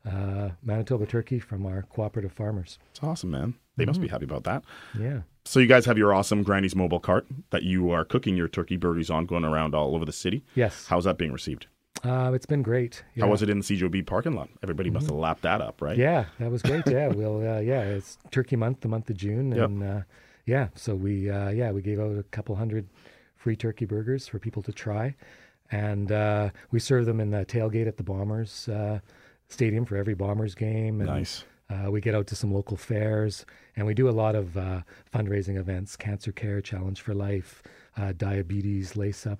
uh, 0.09 0.49
Manitoba 0.63 1.05
turkey 1.05 1.37
from 1.39 1.67
our 1.67 1.83
cooperative 1.83 2.31
farmers. 2.31 2.79
It's 2.89 3.03
awesome, 3.03 3.29
man. 3.29 3.53
They 3.77 3.85
must 3.85 4.01
be 4.01 4.07
happy 4.07 4.25
about 4.25 4.43
that. 4.45 4.63
Yeah. 4.99 5.19
So 5.45 5.59
you 5.59 5.67
guys 5.67 5.85
have 5.85 5.97
your 5.99 6.11
awesome 6.11 6.41
Granny's 6.41 6.75
mobile 6.75 6.99
cart 6.99 7.27
that 7.51 7.61
you 7.61 7.91
are 7.91 8.03
cooking 8.03 8.35
your 8.35 8.47
turkey 8.47 8.77
burgers 8.77 9.11
on, 9.11 9.27
going 9.27 9.45
around 9.45 9.75
all 9.75 9.93
over 9.95 10.05
the 10.05 10.11
city. 10.11 10.43
Yes. 10.55 10.87
How's 10.87 11.03
that 11.03 11.19
being 11.19 11.31
received? 11.31 11.67
Uh, 12.03 12.31
it's 12.33 12.45
been 12.47 12.61
great. 12.63 13.03
How 13.19 13.27
was 13.27 13.41
it 13.43 13.49
in 13.49 13.59
the 13.59 13.63
CJOB 13.63 14.05
parking 14.07 14.33
lot? 14.33 14.49
Everybody 14.63 14.89
must 14.89 15.05
have 15.07 15.15
lapped 15.15 15.43
that 15.43 15.61
up, 15.61 15.81
right? 15.81 15.93
Mm-hmm. 15.93 16.01
Yeah, 16.01 16.25
that 16.39 16.49
was 16.51 16.61
great. 16.61 16.87
Yeah, 16.87 17.07
we'll 17.15 17.37
uh, 17.47 17.59
yeah, 17.59 17.81
it's 17.83 18.17
Turkey 18.31 18.55
Month, 18.55 18.81
the 18.81 18.87
month 18.87 19.09
of 19.09 19.17
June, 19.17 19.51
Yep. 19.51 19.65
and 19.65 19.83
uh, 19.83 20.01
yeah, 20.45 20.69
so 20.75 20.95
we 20.95 21.29
uh, 21.29 21.49
yeah 21.49 21.71
we 21.71 21.81
gave 21.81 21.99
out 21.99 22.17
a 22.17 22.23
couple 22.23 22.55
hundred 22.55 22.87
free 23.35 23.55
turkey 23.55 23.85
burgers 23.85 24.27
for 24.27 24.39
people 24.39 24.63
to 24.63 24.71
try, 24.71 25.15
and 25.71 26.11
uh, 26.11 26.49
we 26.71 26.79
serve 26.79 27.05
them 27.05 27.19
in 27.19 27.29
the 27.31 27.45
tailgate 27.45 27.87
at 27.87 27.97
the 27.97 28.03
Bombers 28.03 28.67
uh, 28.69 28.99
Stadium 29.49 29.85
for 29.85 29.95
every 29.95 30.13
Bombers 30.15 30.55
game. 30.55 31.01
And, 31.01 31.09
Nice. 31.09 31.43
Uh, 31.69 31.89
we 31.89 32.01
get 32.01 32.13
out 32.13 32.27
to 32.27 32.35
some 32.35 32.51
local 32.53 32.75
fairs, 32.75 33.45
and 33.77 33.85
we 33.87 33.93
do 33.93 34.09
a 34.09 34.11
lot 34.11 34.35
of 34.35 34.57
uh, 34.57 34.81
fundraising 35.13 35.55
events: 35.57 35.95
Cancer 35.95 36.31
Care, 36.33 36.59
Challenge 36.61 36.99
for 36.99 37.13
Life, 37.13 37.63
uh, 37.95 38.11
Diabetes 38.17 38.97
Lace 38.97 39.25
Up 39.25 39.39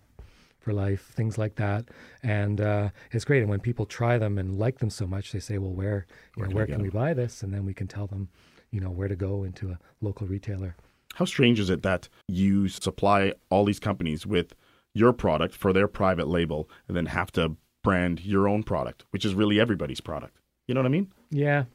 for 0.62 0.71
Life, 0.74 1.12
things 1.15 1.38
like 1.38 1.56
that. 1.56 1.86
And 2.24 2.62
uh, 2.62 2.89
it's 3.12 3.26
great. 3.26 3.41
And 3.41 3.50
when 3.50 3.60
people 3.60 3.86
try 3.86 4.17
them 4.17 4.38
and 4.38 4.58
like 4.58 4.80
them 4.80 4.89
so 4.89 5.06
much, 5.06 5.32
they 5.32 5.39
say, 5.39 5.58
"Well, 5.58 5.74
where, 5.74 6.06
you 6.38 6.41
Where 6.41 6.45
know, 6.45 6.50
can 6.50 6.56
where 6.56 6.65
get 6.67 6.74
can 6.74 6.84
we 6.84 6.89
buy 6.89 7.13
this?" 7.13 7.43
And 7.43 7.54
then 7.54 7.65
we 7.65 7.74
can 7.74 7.88
tell 7.88 8.08
them, 8.08 8.30
you 8.71 8.80
know, 8.80 8.89
where 8.89 9.08
to 9.08 9.15
go 9.15 9.43
into 9.43 9.71
a 9.71 9.80
local 10.00 10.28
retailer. 10.28 10.76
How 11.15 11.26
strange 11.26 11.60
is 11.60 11.69
it 11.69 11.84
that 11.84 12.08
you 12.28 12.69
supply 12.69 13.34
all 13.50 13.65
these 13.65 13.80
companies 13.80 14.26
with 14.26 14.54
your 14.93 15.12
product 15.12 15.56
for 15.56 15.74
their 15.74 15.88
private 15.88 16.28
label 16.28 16.69
and 16.88 16.95
then 16.95 17.08
have 17.08 17.32
to 17.34 17.58
brand 17.84 18.24
your 18.24 18.47
own 18.47 18.63
product, 18.63 19.04
which 19.10 19.26
is 19.26 19.36
really 19.36 19.60
everybody's 19.60 20.00
product? 20.02 20.38
You 20.67 20.76
know 20.76 20.82
what 20.82 20.86
I 20.86 20.89
mean? 20.89 21.12
Yeah. 21.32 21.65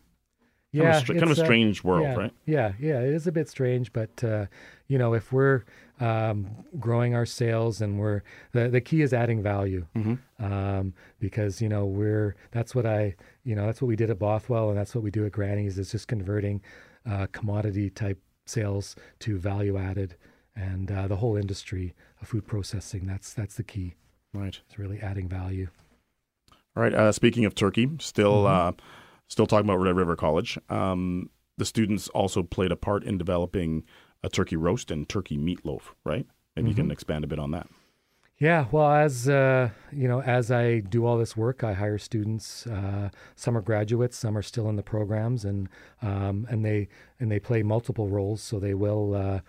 Kind 0.74 0.88
of 0.88 0.92
Yeah, 0.92 0.96
a 0.96 1.00
str- 1.00 1.12
kind 1.12 1.30
of 1.30 1.38
a 1.38 1.40
uh, 1.40 1.44
strange 1.44 1.84
world, 1.84 2.04
yeah, 2.04 2.14
right? 2.14 2.32
Yeah, 2.44 2.72
yeah, 2.78 3.00
it 3.00 3.14
is 3.14 3.26
a 3.26 3.32
bit 3.32 3.48
strange, 3.48 3.92
but 3.92 4.22
uh, 4.24 4.46
you 4.88 4.98
know, 4.98 5.14
if 5.14 5.32
we're 5.32 5.64
um, 6.00 6.46
growing 6.78 7.14
our 7.14 7.26
sales 7.26 7.80
and 7.80 7.98
we're 7.98 8.22
the 8.52 8.68
the 8.68 8.80
key 8.80 9.02
is 9.02 9.12
adding 9.12 9.42
value, 9.42 9.86
Mm-hmm. 9.96 10.44
um, 10.44 10.94
because 11.18 11.60
you 11.62 11.68
know 11.68 11.86
we're 11.86 12.36
that's 12.52 12.74
what 12.74 12.86
I 12.86 13.16
you 13.44 13.54
know 13.54 13.66
that's 13.66 13.80
what 13.82 13.88
we 13.88 13.96
did 13.96 14.10
at 14.10 14.18
Bothwell 14.18 14.68
and 14.68 14.78
that's 14.78 14.94
what 14.94 15.02
we 15.04 15.10
do 15.10 15.24
at 15.26 15.32
Granny's 15.32 15.78
is 15.78 15.90
just 15.90 16.08
converting 16.08 16.60
uh, 17.08 17.26
commodity 17.32 17.90
type 17.90 18.20
sales 18.46 18.94
to 19.20 19.38
value 19.38 19.76
added, 19.76 20.16
and 20.54 20.90
uh, 20.92 21.08
the 21.08 21.16
whole 21.16 21.36
industry 21.36 21.94
of 22.20 22.28
food 22.28 22.46
processing 22.46 23.06
that's 23.06 23.32
that's 23.34 23.56
the 23.56 23.64
key. 23.64 23.94
Right. 24.34 24.60
It's 24.68 24.78
really 24.78 25.00
adding 25.00 25.28
value. 25.28 25.68
All 26.76 26.82
right. 26.82 26.92
Uh, 26.94 27.10
speaking 27.12 27.44
of 27.44 27.54
Turkey, 27.54 27.88
still 28.00 28.44
Mm-hmm. 28.44 28.68
uh, 28.68 28.72
still 29.28 29.46
talking 29.46 29.66
about 29.66 29.78
Red 29.80 29.96
River 29.96 30.14
College. 30.14 30.58
Um, 30.68 31.30
the 31.58 31.64
students 31.64 32.08
also 32.08 32.42
played 32.42 32.70
a 32.70 32.76
part 32.76 33.02
in 33.02 33.16
developing 33.16 33.82
a 34.22 34.28
turkey 34.28 34.56
roast 34.56 34.90
and 34.90 35.08
turkey 35.08 35.36
meatloaf, 35.38 35.82
right? 36.04 36.26
Maybe 36.54 36.68
you 36.68 36.74
Mm-hmm. 36.74 36.82
can 36.84 36.90
expand 36.90 37.24
a 37.24 37.26
bit 37.26 37.38
on 37.38 37.50
that. 37.52 37.66
Yeah, 38.38 38.66
well, 38.70 38.90
as 38.92 39.28
uh, 39.30 39.70
you 39.90 40.08
know, 40.08 40.20
as 40.20 40.50
I 40.50 40.80
do 40.80 41.06
all 41.06 41.16
this 41.16 41.36
work, 41.38 41.64
I 41.64 41.72
hire 41.72 41.96
students. 41.96 42.66
Uh, 42.66 43.08
some 43.34 43.56
are 43.56 43.62
graduates, 43.62 44.18
some 44.18 44.36
are 44.36 44.42
still 44.42 44.68
in 44.68 44.76
the 44.76 44.82
programs, 44.82 45.44
and 45.46 45.70
um, 46.02 46.46
and 46.50 46.62
they 46.62 46.88
and 47.18 47.32
they 47.32 47.38
play 47.40 47.62
multiple 47.62 48.08
roles. 48.08 48.42
So 48.42 48.58
they 48.58 48.74
will, 48.74 49.14
uh, 49.14 49.40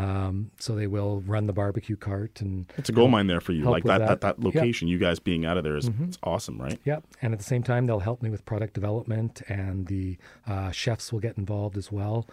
um, 0.00 0.52
so 0.60 0.76
they 0.76 0.86
will 0.86 1.20
run 1.22 1.46
the 1.48 1.52
barbecue 1.52 1.96
cart, 1.96 2.40
and 2.40 2.72
It's 2.76 2.88
a 2.88 2.92
gold 2.92 3.10
mine 3.10 3.26
there 3.26 3.40
for 3.40 3.50
you. 3.52 3.64
Like 3.64 3.82
that, 3.84 3.98
that, 4.06 4.20
that. 4.20 4.38
location, 4.40 4.86
you 4.86 4.98
guys 4.98 5.18
being 5.18 5.44
out 5.44 5.56
of 5.58 5.64
there 5.64 5.76
is 5.76 5.90
it's 6.02 6.18
awesome, 6.22 6.60
right? 6.60 6.78
yeah, 6.84 7.00
and 7.20 7.32
at 7.32 7.40
the 7.40 7.44
same 7.44 7.64
time, 7.64 7.86
they'll 7.86 7.98
help 7.98 8.22
me 8.22 8.30
with 8.30 8.44
product 8.46 8.72
development, 8.72 9.42
and 9.48 9.88
the 9.88 10.16
uh, 10.46 10.70
chefs 10.70 11.12
will 11.12 11.20
get 11.20 11.36
involved 11.38 11.76
as 11.76 11.90
well. 11.90 12.24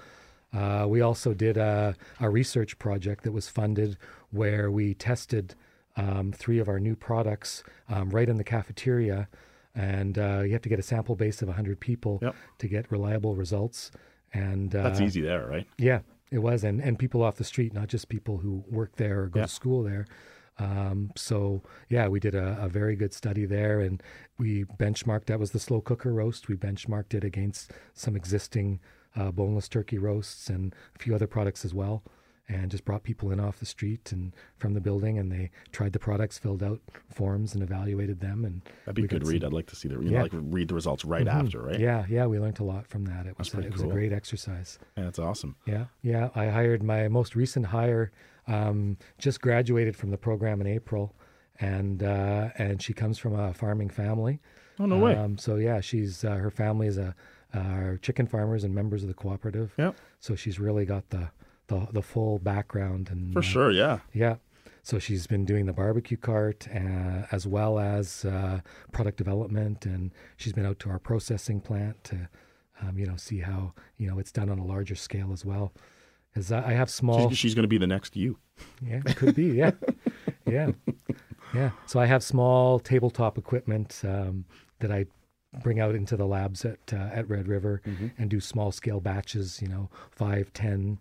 Uh, 0.53 0.85
we 0.87 1.01
also 1.01 1.33
did 1.33 1.57
a, 1.57 1.95
a 2.19 2.29
research 2.29 2.77
project 2.79 3.23
that 3.23 3.31
was 3.31 3.49
funded 3.49 3.97
where 4.31 4.71
we 4.71 4.93
tested 4.93 5.55
um, 5.97 6.31
three 6.31 6.59
of 6.59 6.67
our 6.69 6.79
new 6.79 6.95
products 6.95 7.63
um, 7.89 8.09
right 8.09 8.29
in 8.29 8.37
the 8.37 8.43
cafeteria. 8.43 9.27
And 9.73 10.17
uh, 10.17 10.41
you 10.45 10.53
have 10.53 10.61
to 10.61 10.69
get 10.69 10.79
a 10.79 10.83
sample 10.83 11.15
base 11.15 11.41
of 11.41 11.49
100 11.49 11.79
people 11.79 12.19
Yep. 12.21 12.35
to 12.59 12.67
get 12.67 12.91
reliable 12.91 13.35
results. 13.35 13.91
And 14.33 14.73
uh, 14.75 14.83
That's 14.83 15.01
easy 15.01 15.21
there, 15.21 15.45
right? 15.47 15.67
yeah, 15.77 15.99
it 16.31 16.39
was, 16.39 16.63
and 16.65 16.81
and 16.81 16.97
people 16.99 17.23
off 17.23 17.35
the 17.37 17.43
street, 17.45 17.73
not 17.73 17.87
just 17.87 18.09
people 18.09 18.37
who 18.39 18.63
work 18.69 18.95
there 18.97 19.23
or 19.23 19.27
go 19.27 19.39
Yeah. 19.41 19.45
to 19.45 19.51
school 19.51 19.83
there. 19.83 20.05
Um, 20.57 21.11
so 21.15 21.61
yeah, 21.89 22.07
we 22.07 22.19
did 22.19 22.35
a, 22.35 22.57
a 22.61 22.67
very 22.69 22.95
good 22.97 23.13
study 23.13 23.45
there, 23.45 23.79
and 23.81 24.01
we 24.37 24.63
benchmarked. 24.65 25.25
That 25.25 25.39
was 25.39 25.51
the 25.51 25.59
slow 25.59 25.79
cooker 25.81 26.13
roast. 26.13 26.47
We 26.49 26.55
benchmarked 26.55 27.13
it 27.13 27.23
against 27.23 27.71
some 27.93 28.15
existing 28.15 28.79
uh, 29.15 29.31
boneless 29.31 29.67
turkey 29.69 29.97
roasts 29.97 30.49
and 30.49 30.73
a 30.95 30.99
few 30.99 31.13
other 31.15 31.27
products 31.27 31.63
as 31.65 31.73
well, 31.73 32.03
and 32.47 32.69
just 32.69 32.85
brought 32.85 33.01
people 33.03 33.31
in 33.31 33.39
off 33.39 33.59
the 33.59 33.65
street 33.65 34.11
and 34.11 34.31
from 34.57 34.73
the 34.73 34.81
building, 34.81 35.17
and 35.17 35.31
they 35.31 35.49
tried 35.71 35.93
the 35.93 35.99
products, 35.99 36.37
filled 36.37 36.61
out 36.61 36.79
forms, 37.11 37.53
and 37.53 37.63
evaluated 37.63 38.19
them. 38.19 38.45
And 38.45 38.61
That'd 38.85 38.95
be 38.95 39.03
a 39.05 39.07
good 39.07 39.27
read. 39.27 39.41
some- 39.41 39.47
I'd 39.47 39.53
like 39.53 39.65
to 39.67 39.75
see 39.75 39.87
the 39.87 39.95
you 39.95 40.09
Yeah. 40.11 40.17
know, 40.17 40.23
like 40.23 40.31
read 40.33 40.67
the 40.67 40.75
results 40.75 41.03
right 41.05 41.25
Mhm. 41.25 41.33
after, 41.33 41.61
right? 41.61 41.79
Yeah, 41.79 42.05
yeah, 42.07 42.25
we 42.27 42.37
learned 42.39 42.59
a 42.59 42.63
lot 42.63 42.85
from 42.87 43.05
that. 43.05 43.25
It 43.25 43.37
was 43.37 43.53
a, 43.53 43.59
it 43.61 43.71
was 43.71 43.81
cool. 43.81 43.89
a 43.89 43.93
great 43.93 44.13
exercise. 44.13 44.77
Yeah, 44.97 45.05
that's 45.05 45.19
awesome. 45.19 45.55
Yeah, 45.65 45.85
yeah. 46.01 46.29
I 46.35 46.47
hired 46.47 46.83
my 46.83 47.07
most 47.07 47.35
recent 47.35 47.67
hire. 47.67 48.11
Um, 48.47 48.97
just 49.17 49.41
graduated 49.41 49.95
from 49.95 50.11
the 50.11 50.17
program 50.17 50.61
in 50.61 50.67
April, 50.67 51.15
and 51.59 52.03
uh, 52.03 52.49
and 52.59 52.79
she 52.81 52.93
comes 52.93 53.17
from 53.17 53.33
a 53.33 53.53
farming 53.55 53.89
family. 53.89 54.39
Oh 54.79 54.85
no 54.85 54.99
way. 54.99 55.15
Um, 55.15 55.37
so 55.39 55.55
yeah, 55.55 55.79
she's 55.79 56.23
uh, 56.23 56.35
her 56.35 56.51
family 56.51 56.85
is 56.85 56.97
a 56.99 57.15
are 57.55 57.97
chicken 58.01 58.27
farmers 58.27 58.63
and 58.63 58.73
members 58.75 59.01
of 59.03 59.07
the 59.07 59.13
cooperative. 59.13 59.73
Yeah. 59.77 59.91
So 60.19 60.35
she's 60.35 60.59
really 60.59 60.85
got 60.85 61.09
the 61.09 61.29
the, 61.67 61.87
the 61.91 62.01
full 62.01 62.37
background 62.39 63.09
and 63.09 63.33
For 63.33 63.39
uh, 63.39 63.41
sure, 63.41 63.71
yeah. 63.71 63.99
yeah. 64.13 64.35
So 64.83 64.99
she's 64.99 65.25
been 65.25 65.45
doing 65.45 65.65
the 65.65 65.73
barbecue 65.73 66.17
cart 66.17 66.67
uh, 66.71 67.23
as 67.31 67.47
well 67.47 67.79
as 67.79 68.23
uh, 68.23 68.59
product 68.91 69.17
development, 69.17 69.85
and 69.85 70.11
she's 70.37 70.53
been 70.53 70.65
out 70.65 70.77
to 70.79 70.91
our 70.91 70.99
processing 70.99 71.59
plant 71.59 72.03
to, 72.03 72.29
um, 72.81 72.99
you 72.99 73.07
know, 73.07 73.15
see 73.15 73.39
how 73.39 73.73
you 73.97 74.07
know 74.07 74.19
it's 74.19 74.31
done 74.31 74.47
on 74.47 74.59
a 74.59 74.63
larger 74.65 74.93
scale 74.93 75.31
as 75.33 75.43
well. 75.43 75.73
Because 76.31 76.51
I 76.51 76.73
have 76.73 76.89
small, 76.91 77.29
She's, 77.29 77.37
she's 77.39 77.55
going 77.55 77.63
to 77.63 77.67
be 77.69 77.77
the 77.79 77.87
next 77.87 78.15
you. 78.15 78.37
yeah, 78.85 79.01
it 79.05 79.15
could 79.15 79.33
be, 79.33 79.45
yeah, 79.45 79.71
yeah, 80.45 80.71
yeah. 81.53 81.71
So 81.87 81.99
I 81.99 82.05
have 82.05 82.21
small 82.23 82.77
tabletop 82.77 83.39
equipment 83.39 84.01
um, 84.03 84.45
that 84.81 84.91
I 84.91 85.05
bring 85.63 85.79
out 85.79 85.95
into 85.95 86.17
the 86.17 86.25
labs 86.25 86.65
at 86.65 86.79
uh, 86.93 87.09
at 87.13 87.29
Red 87.29 87.47
River 87.47 87.81
and 88.17 88.29
do 88.29 88.39
small 88.39 88.71
scale 88.71 88.99
batches. 88.99 89.61
You 89.61 89.67
know, 89.67 89.89
five, 90.11 90.53
ten. 90.53 90.99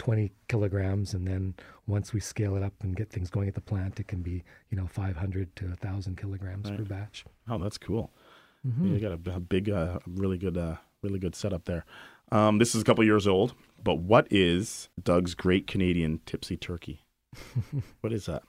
20 0.00 0.32
kilograms 0.48 1.14
and 1.14 1.24
then 1.24 1.54
once 1.86 2.12
we 2.12 2.18
scale 2.18 2.56
it 2.56 2.64
up 2.64 2.72
and 2.82 2.96
get 2.96 3.10
things 3.10 3.30
going 3.30 3.46
at 3.46 3.54
the 3.54 3.60
plant 3.60 4.00
it 4.00 4.08
can 4.08 4.22
be 4.22 4.42
you 4.68 4.76
know 4.76 4.88
500 4.88 5.54
to 5.54 5.66
1000 5.66 6.16
kilograms 6.16 6.68
per 6.68 6.82
batch 6.82 7.24
Oh, 7.48 7.58
that's 7.58 7.78
cool. 7.78 8.10
Mm-hmm. 8.66 8.94
You 8.94 9.00
got 9.00 9.12
a 9.12 9.40
big, 9.40 9.68
uh, 9.68 9.98
really 10.06 10.38
good, 10.38 10.56
uh, 10.56 10.76
really 11.02 11.18
good 11.18 11.34
setup 11.34 11.66
there. 11.66 11.84
Um, 12.32 12.58
this 12.58 12.74
is 12.74 12.80
a 12.80 12.84
couple 12.84 13.04
years 13.04 13.26
old, 13.26 13.54
but 13.82 13.98
what 13.98 14.26
is 14.30 14.88
Doug's 15.02 15.34
Great 15.34 15.66
Canadian 15.66 16.20
Tipsy 16.24 16.56
Turkey? 16.56 17.04
what 18.00 18.12
is 18.12 18.26
that? 18.26 18.42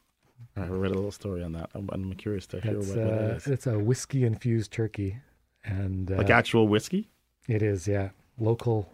I 0.55 0.67
read 0.67 0.91
a 0.91 0.95
little 0.95 1.11
story 1.11 1.43
on 1.43 1.51
that. 1.53 1.69
I'm, 1.75 1.89
I'm 1.91 2.13
curious 2.13 2.47
to 2.47 2.61
hear 2.61 2.79
what, 2.79 2.87
what 2.87 2.97
it 2.97 3.31
uh, 3.31 3.35
is. 3.35 3.47
it's 3.47 3.67
a 3.67 3.77
whiskey 3.77 4.23
infused 4.23 4.71
turkey 4.71 5.17
and 5.65 6.12
uh, 6.12 6.15
Like 6.17 6.30
actual 6.30 6.67
whiskey, 6.67 7.10
it 7.47 7.62
is 7.62 7.88
yeah. 7.88 8.10
Local 8.39 8.89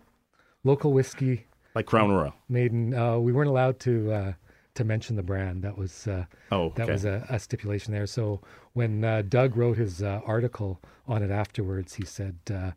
local 0.63 0.93
whiskey. 0.93 1.45
Like 1.73 1.85
Crown 1.85 2.11
Royal. 2.11 2.33
made 2.49 2.71
in 2.71 2.93
uh, 2.93 3.17
we 3.17 3.31
weren't 3.31 3.49
allowed 3.49 3.79
to 3.81 4.11
uh, 4.11 4.33
to 4.75 4.83
mention 4.83 5.15
the 5.15 5.23
brand. 5.23 5.63
That 5.63 5.77
was 5.77 6.07
uh, 6.07 6.25
Oh, 6.51 6.73
that 6.75 6.87
was 6.87 7.05
a, 7.05 7.25
a 7.29 7.39
stipulation 7.39 7.93
there. 7.93 8.05
So 8.07 8.41
when 8.73 9.03
uh, 9.03 9.21
doug 9.27 9.55
wrote 9.57 9.77
his 9.77 10.01
uh, 10.03 10.21
article 10.25 10.79
on 11.07 11.23
it 11.23 11.31
afterwards 11.31 11.95
he 11.95 12.05
said 12.05 12.35
uh, 12.53 12.71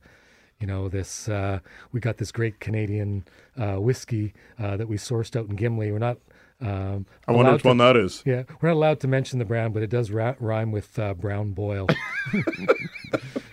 you 0.60 0.66
know 0.66 0.88
this 0.88 1.28
uh, 1.28 1.58
we 1.92 2.00
got 2.00 2.16
this 2.18 2.32
great 2.32 2.58
canadian 2.60 3.24
uh, 3.58 3.74
whiskey 3.80 4.32
uh, 4.58 4.76
that 4.76 4.88
we 4.88 4.96
sourced 4.96 5.36
out 5.36 5.48
in 5.48 5.56
gimli. 5.56 5.92
We're 5.92 5.98
not 5.98 6.18
um, 6.60 7.04
I 7.28 7.32
wonder 7.32 7.52
which 7.52 7.64
one 7.64 7.76
that 7.78 7.96
is. 7.96 8.22
yeah 8.24 8.44
we're 8.60 8.68
not 8.70 8.76
allowed 8.76 9.00
to 9.00 9.08
mention 9.08 9.38
the 9.40 9.44
brand 9.44 9.74
but 9.74 9.82
it 9.82 9.90
does 9.90 10.10
ra- 10.12 10.36
rhyme 10.40 10.70
with 10.72 10.96
uh, 10.98 11.12
brown 11.14 11.50
boil 11.52 11.86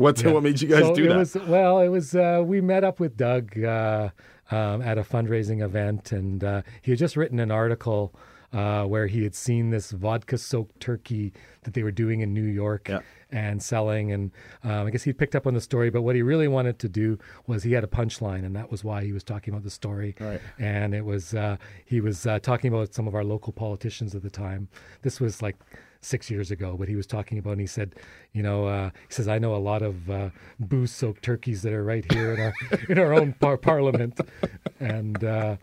What's 0.00 0.22
yeah. 0.22 0.32
what 0.32 0.42
made 0.42 0.60
you 0.60 0.68
guys 0.68 0.80
So 0.84 0.94
do 0.94 1.04
it 1.04 1.08
that? 1.08 1.16
Was, 1.18 1.34
well, 1.34 1.80
it 1.80 1.88
was 1.88 2.14
uh, 2.14 2.42
we 2.44 2.60
met 2.60 2.84
up 2.84 3.00
with 3.00 3.16
Doug 3.16 3.62
uh, 3.62 4.10
um, 4.50 4.82
at 4.82 4.98
a 4.98 5.02
fundraising 5.02 5.62
event, 5.62 6.12
and 6.12 6.42
uh, 6.42 6.62
he 6.82 6.92
had 6.92 6.98
just 6.98 7.16
written 7.16 7.38
an 7.38 7.50
article 7.50 8.14
uh, 8.52 8.84
where 8.84 9.06
he 9.06 9.22
had 9.22 9.34
seen 9.34 9.70
this 9.70 9.92
vodka-soaked 9.92 10.80
turkey 10.80 11.32
that 11.62 11.74
they 11.74 11.84
were 11.84 11.92
doing 11.92 12.20
in 12.20 12.34
New 12.34 12.42
York 12.42 12.88
Yeah. 12.88 13.00
and 13.30 13.62
selling, 13.62 14.10
and 14.10 14.32
um, 14.64 14.86
I 14.86 14.90
guess 14.90 15.04
he 15.04 15.12
picked 15.12 15.36
up 15.36 15.46
on 15.46 15.54
the 15.54 15.60
story. 15.60 15.88
But 15.90 16.02
what 16.02 16.16
he 16.16 16.22
really 16.22 16.48
wanted 16.48 16.78
to 16.80 16.88
do 16.88 17.18
was 17.46 17.62
he 17.62 17.72
had 17.72 17.84
a 17.84 17.86
punchline, 17.86 18.44
and 18.44 18.56
that 18.56 18.70
was 18.70 18.82
why 18.82 19.04
he 19.04 19.12
was 19.12 19.22
talking 19.22 19.54
about 19.54 19.62
the 19.62 19.70
story. 19.70 20.16
Right. 20.18 20.40
And 20.58 20.94
it 20.94 21.04
was 21.04 21.32
uh, 21.34 21.58
he 21.84 22.00
was 22.00 22.26
uh, 22.26 22.40
talking 22.40 22.72
about 22.72 22.92
some 22.92 23.06
of 23.06 23.14
our 23.14 23.22
local 23.22 23.52
politicians 23.52 24.14
at 24.16 24.22
the 24.22 24.30
time. 24.30 24.68
This 25.02 25.20
was 25.20 25.42
like 25.42 25.56
six 26.00 26.30
years 26.30 26.50
ago, 26.50 26.76
but 26.78 26.88
he 26.88 26.96
was 26.96 27.06
talking 27.06 27.38
about, 27.38 27.52
and 27.52 27.60
he 27.60 27.66
said, 27.66 27.94
you 28.32 28.42
know, 28.42 28.66
uh, 28.66 28.90
he 29.08 29.12
says, 29.14 29.28
I 29.28 29.38
know 29.38 29.54
a 29.54 29.58
lot 29.58 29.82
of 29.82 30.10
uh, 30.10 30.30
booze-soaked 30.58 31.22
turkeys 31.22 31.62
that 31.62 31.72
are 31.72 31.84
right 31.84 32.10
here 32.12 32.32
in 32.34 32.40
our 32.40 32.52
in 32.88 32.98
our 32.98 33.12
own 33.12 33.34
par- 33.34 33.58
parliament, 33.58 34.18
and 34.80 35.22
uh, 35.22 35.56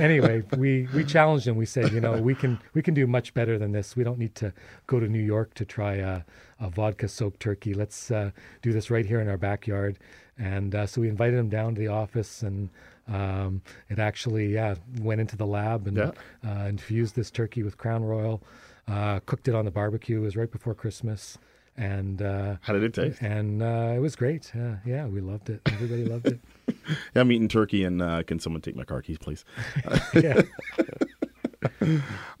anyway, 0.00 0.42
we 0.56 0.88
we 0.94 1.04
challenged 1.04 1.46
him. 1.46 1.56
We 1.56 1.66
said, 1.66 1.92
you 1.92 2.00
know, 2.00 2.20
we 2.20 2.34
can 2.34 2.58
we 2.74 2.82
can 2.82 2.94
do 2.94 3.06
much 3.06 3.34
better 3.34 3.58
than 3.58 3.72
this. 3.72 3.96
We 3.96 4.04
don't 4.04 4.18
need 4.18 4.34
to 4.36 4.52
go 4.86 5.00
to 5.00 5.08
New 5.08 5.22
York 5.22 5.54
to 5.54 5.64
try 5.64 5.94
a, 5.94 6.22
a 6.60 6.68
vodka 6.70 7.08
soaked 7.08 7.40
turkey. 7.40 7.74
Let's 7.74 8.10
uh, 8.10 8.30
do 8.62 8.72
this 8.72 8.90
right 8.90 9.06
here 9.06 9.20
in 9.20 9.28
our 9.28 9.38
backyard. 9.38 9.98
And 10.40 10.74
uh, 10.74 10.86
so 10.86 11.00
we 11.00 11.08
invited 11.08 11.36
him 11.36 11.48
down 11.48 11.74
to 11.74 11.80
the 11.80 11.88
office, 11.88 12.42
and 12.42 12.68
um, 13.08 13.62
it 13.88 13.98
actually 13.98 14.54
yeah 14.54 14.76
went 15.00 15.20
into 15.20 15.36
the 15.36 15.46
lab 15.46 15.86
and 15.88 15.96
Yeah. 15.96 16.10
uh, 16.46 16.66
infused 16.66 17.16
this 17.16 17.30
turkey 17.30 17.62
with 17.62 17.76
Crown 17.78 18.04
Royal. 18.04 18.42
Uh, 18.88 19.20
cooked 19.26 19.48
it 19.48 19.54
on 19.54 19.64
the 19.64 19.70
barbecue. 19.70 20.18
It 20.18 20.22
was 20.22 20.36
right 20.36 20.50
before 20.50 20.74
Christmas, 20.74 21.36
and 21.76 22.22
uh, 22.22 22.56
How 22.62 22.72
did 22.72 22.82
it 22.84 22.94
taste? 22.94 23.20
and 23.20 23.62
uh, 23.62 23.92
it 23.94 23.98
was 24.00 24.16
great. 24.16 24.50
Uh, 24.54 24.76
yeah, 24.86 25.06
we 25.06 25.20
loved 25.20 25.50
it. 25.50 25.60
Everybody 25.66 26.04
loved 26.04 26.26
it. 26.26 26.40
Yeah, 27.14 27.20
I'm 27.20 27.30
eating 27.32 27.48
turkey, 27.48 27.84
and 27.84 28.00
uh, 28.00 28.22
can 28.22 28.38
someone 28.38 28.62
take 28.62 28.74
my 28.74 28.84
car 28.84 29.02
keys, 29.02 29.18
please? 29.18 29.44
Yeah. 30.14 30.40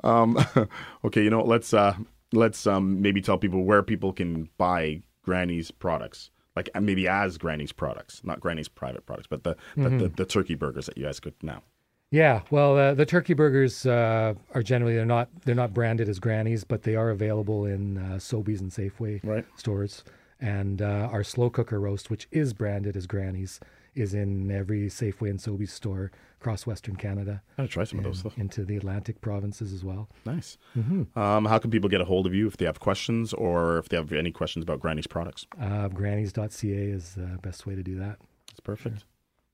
Um, 0.04 0.38
okay, 1.04 1.22
you 1.22 1.30
know, 1.30 1.38
what, 1.38 1.48
let's 1.48 1.74
uh, 1.74 1.94
let's 2.32 2.66
um, 2.66 3.02
maybe 3.02 3.20
tell 3.20 3.36
people 3.38 3.64
where 3.64 3.82
people 3.82 4.12
can 4.12 4.48
buy 4.58 5.02
Granny's 5.22 5.70
products, 5.70 6.30
like 6.56 6.70
uh, 6.74 6.80
maybe 6.80 7.08
as 7.08 7.36
Granny's 7.38 7.72
products, 7.72 8.22
not 8.24 8.40
Granny's 8.40 8.68
private 8.68 9.06
products, 9.06 9.26
but 9.28 9.44
the 9.44 9.56
the, 9.76 9.88
the, 9.90 10.08
the 10.08 10.24
turkey 10.24 10.54
burgers 10.54 10.86
that 10.86 10.96
you 10.96 11.04
guys 11.04 11.20
cook 11.20 11.34
now. 11.42 11.62
Yeah, 12.10 12.40
well, 12.50 12.76
uh, 12.78 12.94
the 12.94 13.04
turkey 13.04 13.34
burgers 13.34 13.84
uh, 13.84 14.32
are 14.54 14.62
generally 14.62 14.94
they're 14.96 15.04
not 15.04 15.28
they're 15.44 15.54
not 15.54 15.74
branded 15.74 16.08
as 16.08 16.18
Granny's, 16.18 16.64
but 16.64 16.82
they 16.82 16.96
are 16.96 17.10
available 17.10 17.66
in 17.66 17.98
uh, 17.98 18.02
Sobeys 18.16 18.60
and 18.60 18.70
Safeway 18.70 19.20
Right. 19.22 19.44
stores. 19.56 20.04
And 20.40 20.80
uh, 20.80 21.08
our 21.12 21.22
slow 21.24 21.50
cooker 21.50 21.80
roast, 21.80 22.10
which 22.10 22.28
is 22.30 22.52
branded 22.54 22.96
as 22.96 23.06
Granny's, 23.06 23.58
is 23.94 24.14
in 24.14 24.50
every 24.50 24.86
Safeway 24.88 25.28
and 25.30 25.38
Sobeys 25.40 25.70
store 25.70 26.10
across 26.40 26.64
Western 26.66 26.94
Canada, 26.96 27.42
I'm 27.58 27.64
gonna 27.64 27.68
try 27.68 27.82
some 27.84 27.98
of 27.98 28.04
those 28.04 28.20
stuff. 28.20 28.38
into 28.38 28.64
the 28.64 28.76
Atlantic 28.76 29.20
provinces 29.20 29.72
as 29.72 29.84
well. 29.84 30.08
Nice. 30.24 30.56
Um, 31.16 31.44
how 31.44 31.58
can 31.58 31.70
people 31.72 31.88
get 31.90 32.00
a 32.00 32.04
hold 32.04 32.24
of 32.26 32.32
you 32.34 32.46
if 32.46 32.56
they 32.56 32.64
have 32.64 32.78
questions 32.78 33.34
or 33.34 33.78
if 33.78 33.88
they 33.88 33.96
have 33.96 34.12
any 34.12 34.30
questions 34.30 34.62
about 34.62 34.78
Granny's 34.80 35.08
products? 35.08 35.44
Uh, 35.60 35.88
Grannies.ca 35.88 36.90
is 36.90 37.14
the 37.16 37.38
best 37.42 37.66
way 37.66 37.74
to 37.74 37.82
do 37.82 37.96
that. 37.98 38.18
That's 38.46 38.60
perfect. 38.60 39.04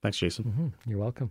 Thanks, 0.03 0.19
Jason. 0.19 0.45
hmm 0.45 0.69
You're 0.91 0.99
welcome. 1.01 1.31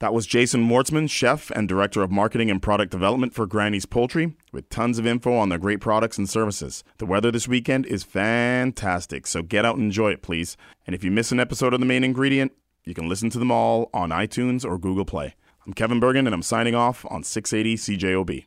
That 0.00 0.14
was 0.14 0.28
Jason 0.28 0.68
Wortzman, 0.68 1.10
chef 1.10 1.50
and 1.50 1.68
director 1.68 2.04
of 2.04 2.10
marketing 2.12 2.52
and 2.52 2.62
product 2.62 2.92
development 2.92 3.34
for 3.34 3.48
Granny's 3.48 3.84
Poultry, 3.84 4.36
with 4.52 4.68
tons 4.68 4.96
of 5.00 5.06
info 5.08 5.34
on 5.34 5.48
their 5.48 5.58
great 5.58 5.80
products 5.80 6.18
and 6.18 6.30
services. 6.30 6.84
The 6.98 7.06
weather 7.06 7.32
this 7.32 7.48
weekend 7.48 7.84
is 7.84 8.04
fantastic, 8.04 9.26
so 9.26 9.42
get 9.42 9.64
out 9.64 9.74
and 9.74 9.86
enjoy 9.86 10.12
it, 10.12 10.22
please. 10.22 10.56
And 10.86 10.94
if 10.94 11.02
you 11.02 11.10
miss 11.10 11.32
an 11.32 11.40
episode 11.40 11.74
of 11.74 11.80
The 11.80 11.86
Main 11.86 12.04
Ingredient, 12.04 12.52
you 12.84 12.94
can 12.94 13.08
listen 13.08 13.28
to 13.30 13.40
them 13.40 13.50
all 13.50 13.90
on 13.92 14.10
iTunes 14.10 14.64
or 14.64 14.78
Google 14.78 15.04
Play. 15.04 15.34
I'm 15.66 15.72
Kevin 15.72 15.98
Bergen, 15.98 16.28
and 16.28 16.34
I'm 16.34 16.42
signing 16.42 16.76
off 16.76 17.04
on 17.10 17.24
680 17.24 17.98
CJOB. 17.98 18.44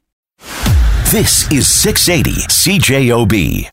This 1.11 1.51
is 1.51 1.67
680 1.67 2.47
CJOB. 2.47 3.71